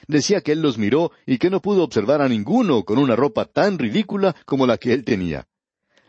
decía 0.07 0.41
que 0.41 0.51
él 0.53 0.61
los 0.61 0.77
miró 0.77 1.11
y 1.25 1.37
que 1.37 1.49
no 1.49 1.61
pudo 1.61 1.83
observar 1.83 2.21
a 2.21 2.29
ninguno 2.29 2.83
con 2.83 2.97
una 2.97 3.15
ropa 3.15 3.45
tan 3.45 3.77
ridícula 3.77 4.35
como 4.45 4.67
la 4.67 4.77
que 4.77 4.93
él 4.93 5.03
tenía. 5.03 5.47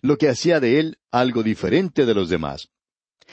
Lo 0.00 0.16
que 0.16 0.28
hacía 0.28 0.60
de 0.60 0.78
él 0.78 0.98
algo 1.10 1.42
diferente 1.42 2.06
de 2.06 2.14
los 2.14 2.28
demás. 2.28 2.68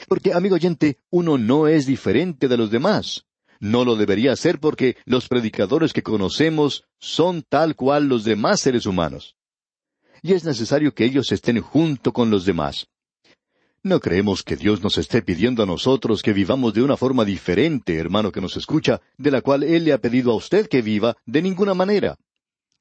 Porque, 0.08 0.32
amigo 0.34 0.56
oyente, 0.56 0.98
uno 1.10 1.38
no 1.38 1.68
es 1.68 1.86
diferente 1.86 2.48
de 2.48 2.56
los 2.56 2.70
demás. 2.70 3.24
No 3.60 3.84
lo 3.84 3.96
debería 3.96 4.36
ser 4.36 4.58
porque 4.60 4.96
los 5.04 5.28
predicadores 5.28 5.92
que 5.92 6.02
conocemos 6.02 6.84
son 6.98 7.42
tal 7.42 7.76
cual 7.76 8.08
los 8.08 8.24
demás 8.24 8.60
seres 8.60 8.84
humanos. 8.84 9.36
Y 10.22 10.34
es 10.34 10.44
necesario 10.44 10.92
que 10.92 11.04
ellos 11.04 11.32
estén 11.32 11.60
junto 11.60 12.12
con 12.12 12.30
los 12.30 12.44
demás. 12.44 12.88
No 13.86 14.00
creemos 14.00 14.42
que 14.42 14.56
Dios 14.56 14.82
nos 14.82 14.98
esté 14.98 15.22
pidiendo 15.22 15.62
a 15.62 15.66
nosotros 15.66 16.20
que 16.20 16.32
vivamos 16.32 16.74
de 16.74 16.82
una 16.82 16.96
forma 16.96 17.24
diferente, 17.24 17.94
hermano 17.94 18.32
que 18.32 18.40
nos 18.40 18.56
escucha, 18.56 19.00
de 19.16 19.30
la 19.30 19.42
cual 19.42 19.62
Él 19.62 19.84
le 19.84 19.92
ha 19.92 19.98
pedido 19.98 20.32
a 20.32 20.34
usted 20.34 20.66
que 20.66 20.82
viva 20.82 21.16
de 21.24 21.40
ninguna 21.40 21.72
manera. 21.72 22.18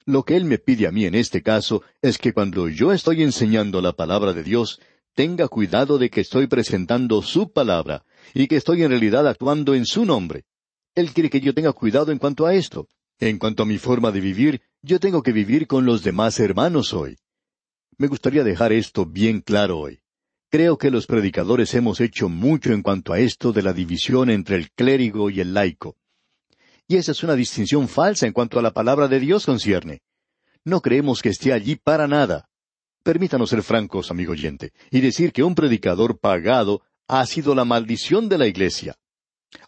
Lo 0.08 0.24
que 0.24 0.36
Él 0.36 0.46
me 0.46 0.58
pide 0.58 0.88
a 0.88 0.92
mí 0.92 1.06
en 1.06 1.14
este 1.14 1.44
caso 1.44 1.84
es 2.02 2.18
que 2.18 2.34
cuando 2.34 2.70
yo 2.70 2.92
estoy 2.92 3.22
enseñando 3.22 3.82
la 3.82 3.94
palabra 3.94 4.34
de 4.34 4.42
Dios, 4.42 4.82
tenga 5.14 5.48
cuidado 5.48 6.00
de 6.00 6.10
que 6.10 6.22
estoy 6.22 6.48
presentando 6.48 7.22
su 7.22 7.52
palabra 7.52 8.04
y 8.34 8.48
que 8.48 8.56
estoy 8.56 8.82
en 8.82 8.90
realidad 8.90 9.28
actuando 9.28 9.76
en 9.76 9.86
su 9.86 10.06
nombre. 10.06 10.46
Él 10.96 11.14
quiere 11.14 11.30
que 11.30 11.40
yo 11.40 11.54
tenga 11.54 11.74
cuidado 11.74 12.12
en 12.12 12.18
cuanto 12.18 12.48
a 12.48 12.56
esto. 12.56 12.88
En 13.20 13.38
cuanto 13.38 13.62
a 13.62 13.68
mi 13.68 13.78
forma 13.78 14.12
de 14.12 14.22
vivir, 14.22 14.64
yo 14.82 15.00
tengo 15.00 15.22
que 15.22 15.34
vivir 15.34 15.68
con 15.68 15.86
los 15.86 16.02
demás 16.02 16.40
hermanos 16.40 16.94
hoy. 16.94 17.16
Me 17.96 18.08
gustaría 18.08 18.44
dejar 18.44 18.74
esto 18.74 19.06
bien 19.06 19.42
claro 19.42 19.78
hoy. 19.78 20.00
Creo 20.50 20.78
que 20.78 20.92
los 20.92 21.08
predicadores 21.08 21.74
hemos 21.74 22.00
hecho 22.00 22.30
mucho 22.30 22.72
en 22.72 22.82
cuanto 22.82 23.14
a 23.14 23.20
esto 23.20 23.52
de 23.52 23.64
la 23.64 23.74
división 23.74 24.30
entre 24.30 24.56
el 24.56 24.72
clérigo 24.72 25.30
y 25.30 25.42
el 25.42 25.54
laico. 25.54 25.98
Y 26.88 26.98
esa 26.98 27.12
es 27.12 27.24
una 27.24 27.36
distinción 27.36 27.88
falsa 27.88 28.28
en 28.28 28.34
cuanto 28.34 28.60
a 28.60 28.62
la 28.62 28.72
palabra 28.72 29.08
de 29.08 29.20
Dios 29.20 29.46
concierne. 29.46 30.02
No 30.64 30.82
creemos 30.82 31.22
que 31.22 31.30
esté 31.30 31.52
allí 31.52 31.76
para 31.76 32.08
nada. 32.08 32.50
Permítanos 33.04 33.50
ser 33.50 33.64
francos, 33.64 34.12
amigo 34.12 34.32
oyente, 34.32 34.72
y 34.92 35.02
decir 35.02 35.32
que 35.32 35.44
un 35.44 35.56
predicador 35.56 36.20
pagado 36.20 36.82
ha 37.08 37.26
sido 37.26 37.54
la 37.54 37.66
maldición 37.66 38.30
de 38.30 38.38
la 38.38 38.48
iglesia. 38.48 38.96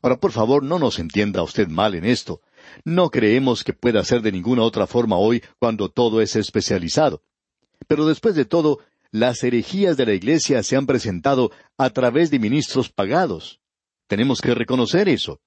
Ahora, 0.01 0.17
por 0.17 0.31
favor, 0.31 0.63
no 0.63 0.79
nos 0.79 0.99
entienda 0.99 1.43
usted 1.43 1.67
mal 1.67 1.95
en 1.95 2.05
esto. 2.05 2.41
No 2.83 3.09
creemos 3.09 3.63
que 3.63 3.73
pueda 3.73 4.03
ser 4.03 4.21
de 4.21 4.31
ninguna 4.31 4.63
otra 4.63 4.87
forma 4.87 5.17
hoy 5.17 5.43
cuando 5.59 5.89
todo 5.89 6.21
es 6.21 6.35
especializado. 6.35 7.21
Pero 7.87 8.05
después 8.05 8.35
de 8.35 8.45
todo, 8.45 8.79
las 9.11 9.43
herejías 9.43 9.97
de 9.97 10.05
la 10.05 10.13
Iglesia 10.13 10.63
se 10.63 10.75
han 10.75 10.85
presentado 10.85 11.51
a 11.77 11.89
través 11.89 12.31
de 12.31 12.39
ministros 12.39 12.89
pagados. 12.89 13.59
Tenemos 14.07 14.41
que 14.41 14.53
reconocer 14.53 15.09
eso. 15.09 15.39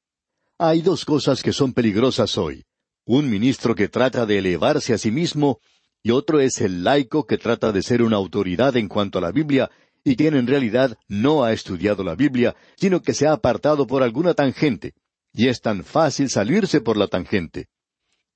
Hay 0.58 0.82
dos 0.82 1.04
cosas 1.04 1.42
que 1.42 1.52
son 1.52 1.72
peligrosas 1.72 2.36
hoy. 2.36 2.64
Un 3.06 3.30
ministro 3.30 3.74
que 3.74 3.88
trata 3.88 4.26
de 4.26 4.38
elevarse 4.38 4.92
a 4.92 4.98
sí 4.98 5.10
mismo 5.10 5.60
y 6.02 6.10
otro 6.10 6.40
es 6.40 6.60
el 6.60 6.84
laico 6.84 7.26
que 7.26 7.38
trata 7.38 7.72
de 7.72 7.82
ser 7.82 8.02
una 8.02 8.16
autoridad 8.16 8.76
en 8.76 8.88
cuanto 8.88 9.18
a 9.18 9.22
la 9.22 9.32
Biblia 9.32 9.70
y 10.02 10.16
quien 10.16 10.34
en 10.34 10.46
realidad 10.46 10.98
no 11.08 11.44
ha 11.44 11.52
estudiado 11.52 12.02
la 12.02 12.14
Biblia, 12.14 12.56
sino 12.76 13.02
que 13.02 13.14
se 13.14 13.26
ha 13.26 13.32
apartado 13.32 13.86
por 13.86 14.02
alguna 14.02 14.34
tangente. 14.34 14.94
Y 15.32 15.48
es 15.48 15.60
tan 15.60 15.84
fácil 15.84 16.30
salirse 16.30 16.80
por 16.80 16.96
la 16.96 17.06
tangente. 17.06 17.68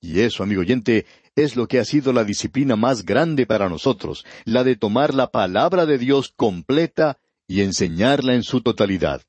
Y 0.04 0.20
eso, 0.20 0.42
amigo 0.42 0.60
oyente, 0.60 1.06
es 1.34 1.56
lo 1.56 1.66
que 1.66 1.78
ha 1.78 1.84
sido 1.86 2.12
la 2.12 2.24
disciplina 2.24 2.76
más 2.76 3.06
grande 3.06 3.46
para 3.46 3.70
nosotros, 3.70 4.26
la 4.44 4.62
de 4.62 4.76
tomar 4.76 5.14
la 5.14 5.30
palabra 5.30 5.86
de 5.86 5.96
Dios 5.96 6.30
completa 6.36 7.16
y 7.48 7.62
enseñarla 7.62 8.34
en 8.34 8.42
su 8.42 8.60
totalidad. 8.60 9.22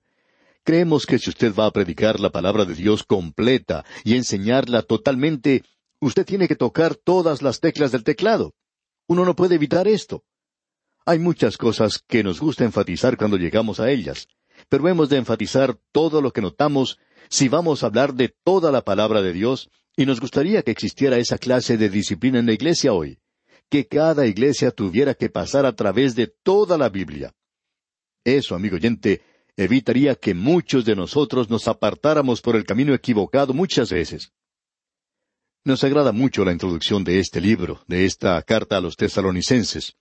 Creemos 0.66 1.06
que 1.06 1.18
si 1.18 1.30
usted 1.30 1.56
va 1.56 1.68
a 1.68 1.72
predicar 1.72 2.20
la 2.20 2.30
palabra 2.30 2.66
de 2.66 2.76
Dios 2.76 3.04
completa 3.04 3.86
y 4.04 4.16
enseñarla 4.16 4.82
totalmente, 4.82 5.64
usted 6.02 6.26
tiene 6.26 6.50
que 6.50 6.58
tocar 6.58 6.96
todas 6.96 7.42
las 7.42 7.62
teclas 7.62 7.94
del 7.94 8.04
teclado. 8.04 8.54
Uno 9.08 9.24
no 9.24 9.34
puede 9.34 9.56
evitar 9.56 9.88
esto. 9.88 10.26
Hay 11.06 11.20
muchas 11.20 11.56
cosas 11.56 12.04
que 12.06 12.22
nos 12.22 12.42
gusta 12.42 12.66
enfatizar 12.66 13.16
cuando 13.16 13.38
llegamos 13.38 13.80
a 13.80 13.90
ellas, 13.92 14.28
pero 14.68 14.90
hemos 14.90 15.08
de 15.08 15.20
enfatizar 15.20 15.78
todo 15.94 16.22
lo 16.22 16.34
que 16.34 16.42
notamos 16.42 17.00
si 17.30 17.48
vamos 17.48 17.82
a 17.82 17.88
hablar 17.88 18.14
de 18.14 18.36
toda 18.44 18.74
la 18.74 18.82
palabra 18.82 19.22
de 19.22 19.32
Dios, 19.32 19.70
y 19.96 20.06
nos 20.06 20.20
gustaría 20.20 20.62
que 20.62 20.72
existiera 20.72 21.18
esa 21.18 21.38
clase 21.38 21.78
de 21.78 21.90
disciplina 21.90 22.40
en 22.40 22.46
la 22.46 22.54
iglesia 22.54 22.94
hoy, 22.94 23.18
que 23.70 23.88
cada 23.88 24.28
iglesia 24.28 24.72
tuviera 24.72 25.14
que 25.14 25.30
pasar 25.30 25.66
a 25.66 25.76
través 25.76 26.16
de 26.16 26.28
toda 26.28 26.78
la 26.78 26.90
Biblia. 26.90 27.34
Eso, 28.24 28.56
amigo 28.56 28.76
oyente, 28.76 29.22
evitaría 29.56 30.16
que 30.16 30.34
muchos 30.34 30.86
de 30.86 30.96
nosotros 30.96 31.50
nos 31.50 31.68
apartáramos 31.68 32.42
por 32.42 32.56
el 32.56 32.66
camino 32.66 32.94
equivocado 32.94 33.54
muchas 33.54 33.92
veces. 33.92 34.32
Nos 35.64 35.84
agrada 35.84 36.12
mucho 36.12 36.46
la 36.46 36.52
introducción 36.52 37.04
de 37.04 37.20
este 37.20 37.42
libro, 37.42 37.84
de 37.88 38.06
esta 38.06 38.42
carta 38.44 38.78
a 38.78 38.82
los 38.82 38.98
tesalonicenses. 38.98 39.96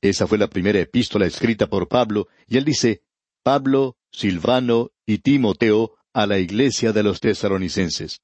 Esa 0.00 0.26
fue 0.26 0.38
la 0.38 0.48
primera 0.48 0.80
epístola 0.80 1.26
escrita 1.26 1.66
por 1.66 1.88
Pablo, 1.88 2.28
y 2.46 2.56
él 2.56 2.64
dice, 2.64 3.02
Pablo, 3.42 3.96
Silvano 4.10 4.92
y 5.04 5.18
Timoteo 5.18 5.96
a 6.14 6.26
la 6.26 6.38
iglesia 6.38 6.92
de 6.92 7.02
los 7.02 7.20
tesalonicenses. 7.20 8.22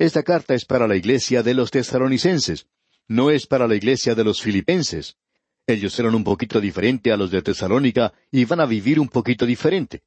Esta 0.00 0.22
carta 0.22 0.54
es 0.54 0.64
para 0.64 0.88
la 0.88 0.96
iglesia 0.96 1.42
de 1.42 1.52
los 1.52 1.70
tesalonicenses, 1.70 2.66
no 3.06 3.30
es 3.30 3.46
para 3.46 3.68
la 3.68 3.74
iglesia 3.74 4.14
de 4.14 4.24
los 4.24 4.40
filipenses. 4.40 5.18
Ellos 5.66 5.98
eran 5.98 6.14
un 6.14 6.24
poquito 6.24 6.58
diferente 6.58 7.12
a 7.12 7.18
los 7.18 7.30
de 7.30 7.42
Tesalónica 7.42 8.14
y 8.32 8.46
van 8.46 8.60
a 8.60 8.64
vivir 8.64 8.98
un 8.98 9.08
poquito 9.08 9.44
diferente. 9.44 10.02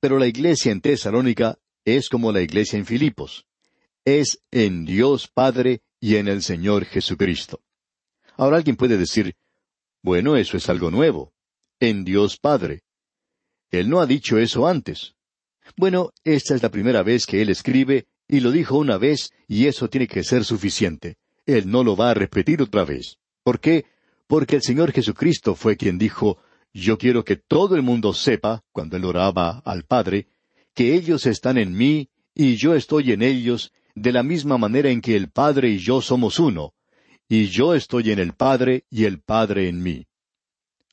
Pero 0.00 0.18
la 0.18 0.26
iglesia 0.26 0.70
en 0.70 0.82
Tesalónica 0.82 1.58
es 1.86 2.10
como 2.10 2.30
la 2.30 2.42
iglesia 2.42 2.78
en 2.78 2.84
Filipos. 2.84 3.46
Es 4.04 4.38
en 4.50 4.84
Dios 4.84 5.28
Padre 5.28 5.80
y 5.98 6.16
en 6.16 6.28
el 6.28 6.42
Señor 6.42 6.84
Jesucristo. 6.84 7.62
Ahora 8.36 8.58
alguien 8.58 8.76
puede 8.76 8.98
decir, 8.98 9.34
bueno, 10.02 10.36
eso 10.36 10.58
es 10.58 10.68
algo 10.68 10.90
nuevo. 10.90 11.32
En 11.80 12.04
Dios 12.04 12.36
Padre. 12.36 12.82
Él 13.70 13.88
no 13.88 14.02
ha 14.02 14.06
dicho 14.06 14.36
eso 14.36 14.68
antes. 14.68 15.14
Bueno, 15.74 16.12
esta 16.22 16.54
es 16.54 16.62
la 16.62 16.70
primera 16.70 17.02
vez 17.02 17.24
que 17.24 17.40
él 17.40 17.48
escribe, 17.48 18.08
y 18.28 18.40
lo 18.40 18.50
dijo 18.50 18.76
una 18.76 18.98
vez, 18.98 19.32
y 19.48 19.66
eso 19.66 19.88
tiene 19.88 20.06
que 20.06 20.22
ser 20.22 20.44
suficiente. 20.44 21.16
Él 21.46 21.70
no 21.70 21.82
lo 21.82 21.96
va 21.96 22.10
a 22.10 22.14
repetir 22.14 22.60
otra 22.60 22.84
vez. 22.84 23.16
¿Por 23.42 23.58
qué? 23.58 23.86
Porque 24.26 24.56
el 24.56 24.62
Señor 24.62 24.92
Jesucristo 24.92 25.54
fue 25.54 25.76
quien 25.76 25.96
dijo, 25.96 26.38
Yo 26.74 26.98
quiero 26.98 27.24
que 27.24 27.36
todo 27.36 27.74
el 27.74 27.82
mundo 27.82 28.12
sepa, 28.12 28.62
cuando 28.70 28.98
él 28.98 29.06
oraba 29.06 29.62
al 29.64 29.84
Padre, 29.84 30.28
que 30.74 30.94
ellos 30.94 31.24
están 31.24 31.56
en 31.56 31.74
mí, 31.74 32.10
y 32.34 32.56
yo 32.56 32.74
estoy 32.74 33.12
en 33.12 33.22
ellos, 33.22 33.72
de 33.94 34.12
la 34.12 34.22
misma 34.22 34.58
manera 34.58 34.90
en 34.90 35.00
que 35.00 35.16
el 35.16 35.30
Padre 35.30 35.70
y 35.70 35.78
yo 35.78 36.02
somos 36.02 36.38
uno, 36.38 36.74
y 37.28 37.46
yo 37.46 37.74
estoy 37.74 38.10
en 38.10 38.18
el 38.18 38.34
Padre 38.34 38.84
y 38.90 39.04
el 39.04 39.20
Padre 39.20 39.68
en 39.68 39.82
mí. 39.82 40.06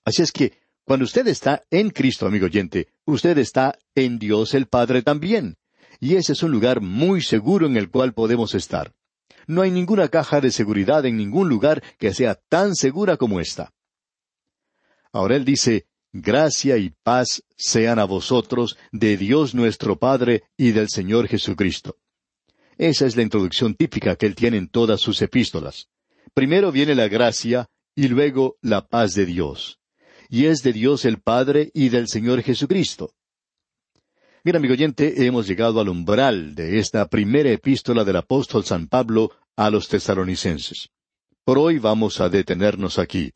Así 0.06 0.22
es 0.22 0.32
que, 0.32 0.54
cuando 0.86 1.04
usted 1.04 1.28
está 1.28 1.64
en 1.70 1.90
Cristo, 1.90 2.28
amigo 2.28 2.46
oyente, 2.46 2.88
usted 3.06 3.38
está 3.38 3.78
en 3.96 4.20
Dios 4.20 4.54
el 4.54 4.68
Padre 4.68 5.02
también. 5.02 5.58
Y 6.00 6.16
ese 6.16 6.34
es 6.34 6.44
un 6.44 6.52
lugar 6.52 6.82
muy 6.82 7.22
seguro 7.22 7.68
en 7.68 7.78
el 7.78 7.90
cual 7.90 8.14
podemos 8.14 8.56
estar. 8.56 8.94
No 9.48 9.62
hay 9.62 9.72
ninguna 9.72 10.08
caja 10.08 10.42
de 10.42 10.52
seguridad 10.52 11.06
en 11.06 11.18
ningún 11.18 11.50
lugar 11.50 11.84
que 11.98 12.14
sea 12.14 12.36
tan 12.36 12.76
segura 12.76 13.18
como 13.18 13.40
esta. 13.40 13.74
Ahora 15.12 15.36
él 15.36 15.46
dice, 15.46 15.88
Gracia 16.18 16.78
y 16.78 16.94
paz 17.04 17.44
sean 17.58 18.00
a 18.00 18.06
vosotros 18.06 18.78
de 18.94 19.18
Dios 19.18 19.54
nuestro 19.54 19.98
Padre 20.00 20.44
y 20.56 20.72
del 20.72 20.88
Señor 20.88 21.28
Jesucristo. 21.28 21.98
Esa 22.78 23.06
es 23.06 23.18
la 23.18 23.22
introducción 23.22 23.76
típica 23.76 24.16
que 24.16 24.26
él 24.26 24.34
tiene 24.34 24.56
en 24.56 24.70
todas 24.70 25.02
sus 25.02 25.22
epístolas. 25.22 25.90
Primero 26.34 26.72
viene 26.72 26.96
la 26.96 27.10
gracia 27.10 27.68
y 27.96 28.08
luego 28.08 28.58
la 28.62 28.88
paz 28.88 29.14
de 29.14 29.26
Dios. 29.26 29.80
Y 30.30 30.46
es 30.46 30.64
de 30.64 30.72
Dios 30.72 31.04
el 31.04 31.20
Padre 31.20 31.70
y 31.74 31.90
del 31.90 32.08
Señor 32.08 32.42
Jesucristo. 32.42 33.14
Mira, 34.46 34.60
amigo 34.60 34.76
oyente, 34.76 35.26
hemos 35.26 35.48
llegado 35.48 35.80
al 35.80 35.90
umbral 35.90 36.54
de 36.54 36.78
esta 36.78 37.08
primera 37.08 37.50
epístola 37.50 38.04
del 38.04 38.18
apóstol 38.18 38.64
San 38.64 38.88
Pablo 38.88 39.32
a 39.56 39.72
los 39.72 39.88
tesalonicenses. 39.88 40.90
Por 41.44 41.58
hoy 41.58 41.80
vamos 41.80 42.22
a 42.22 42.30
detenernos 42.30 43.00
aquí. 43.00 43.32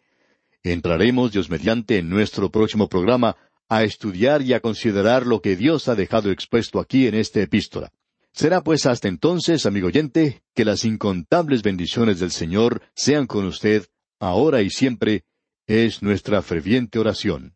Entraremos, 0.62 1.32
Dios 1.32 1.50
mediante, 1.50 1.98
en 1.98 2.10
nuestro 2.10 2.52
próximo 2.52 2.88
programa 2.88 3.36
a 3.68 3.84
estudiar 3.84 4.44
y 4.44 4.54
a 4.54 4.60
considerar 4.60 5.26
lo 5.26 5.42
que 5.42 5.56
Dios 5.56 5.88
ha 5.88 5.96
dejado 5.96 6.30
expuesto 6.30 6.80
aquí 6.80 7.08
en 7.08 7.16
esta 7.16 7.42
epístola. 7.42 7.92
Será 8.32 8.62
pues 8.62 8.86
hasta 8.86 9.08
entonces, 9.08 9.66
amigo 9.66 9.88
oyente, 9.88 10.44
que 10.54 10.64
las 10.64 10.86
incontables 10.86 11.64
bendiciones 11.64 12.20
del 12.20 12.30
Señor 12.30 12.84
sean 12.94 13.26
con 13.26 13.46
usted, 13.46 13.88
ahora 14.20 14.62
y 14.62 14.70
siempre, 14.70 15.24
es 15.66 16.04
nuestra 16.04 16.44
ferviente 16.44 17.00
oración. 17.00 17.56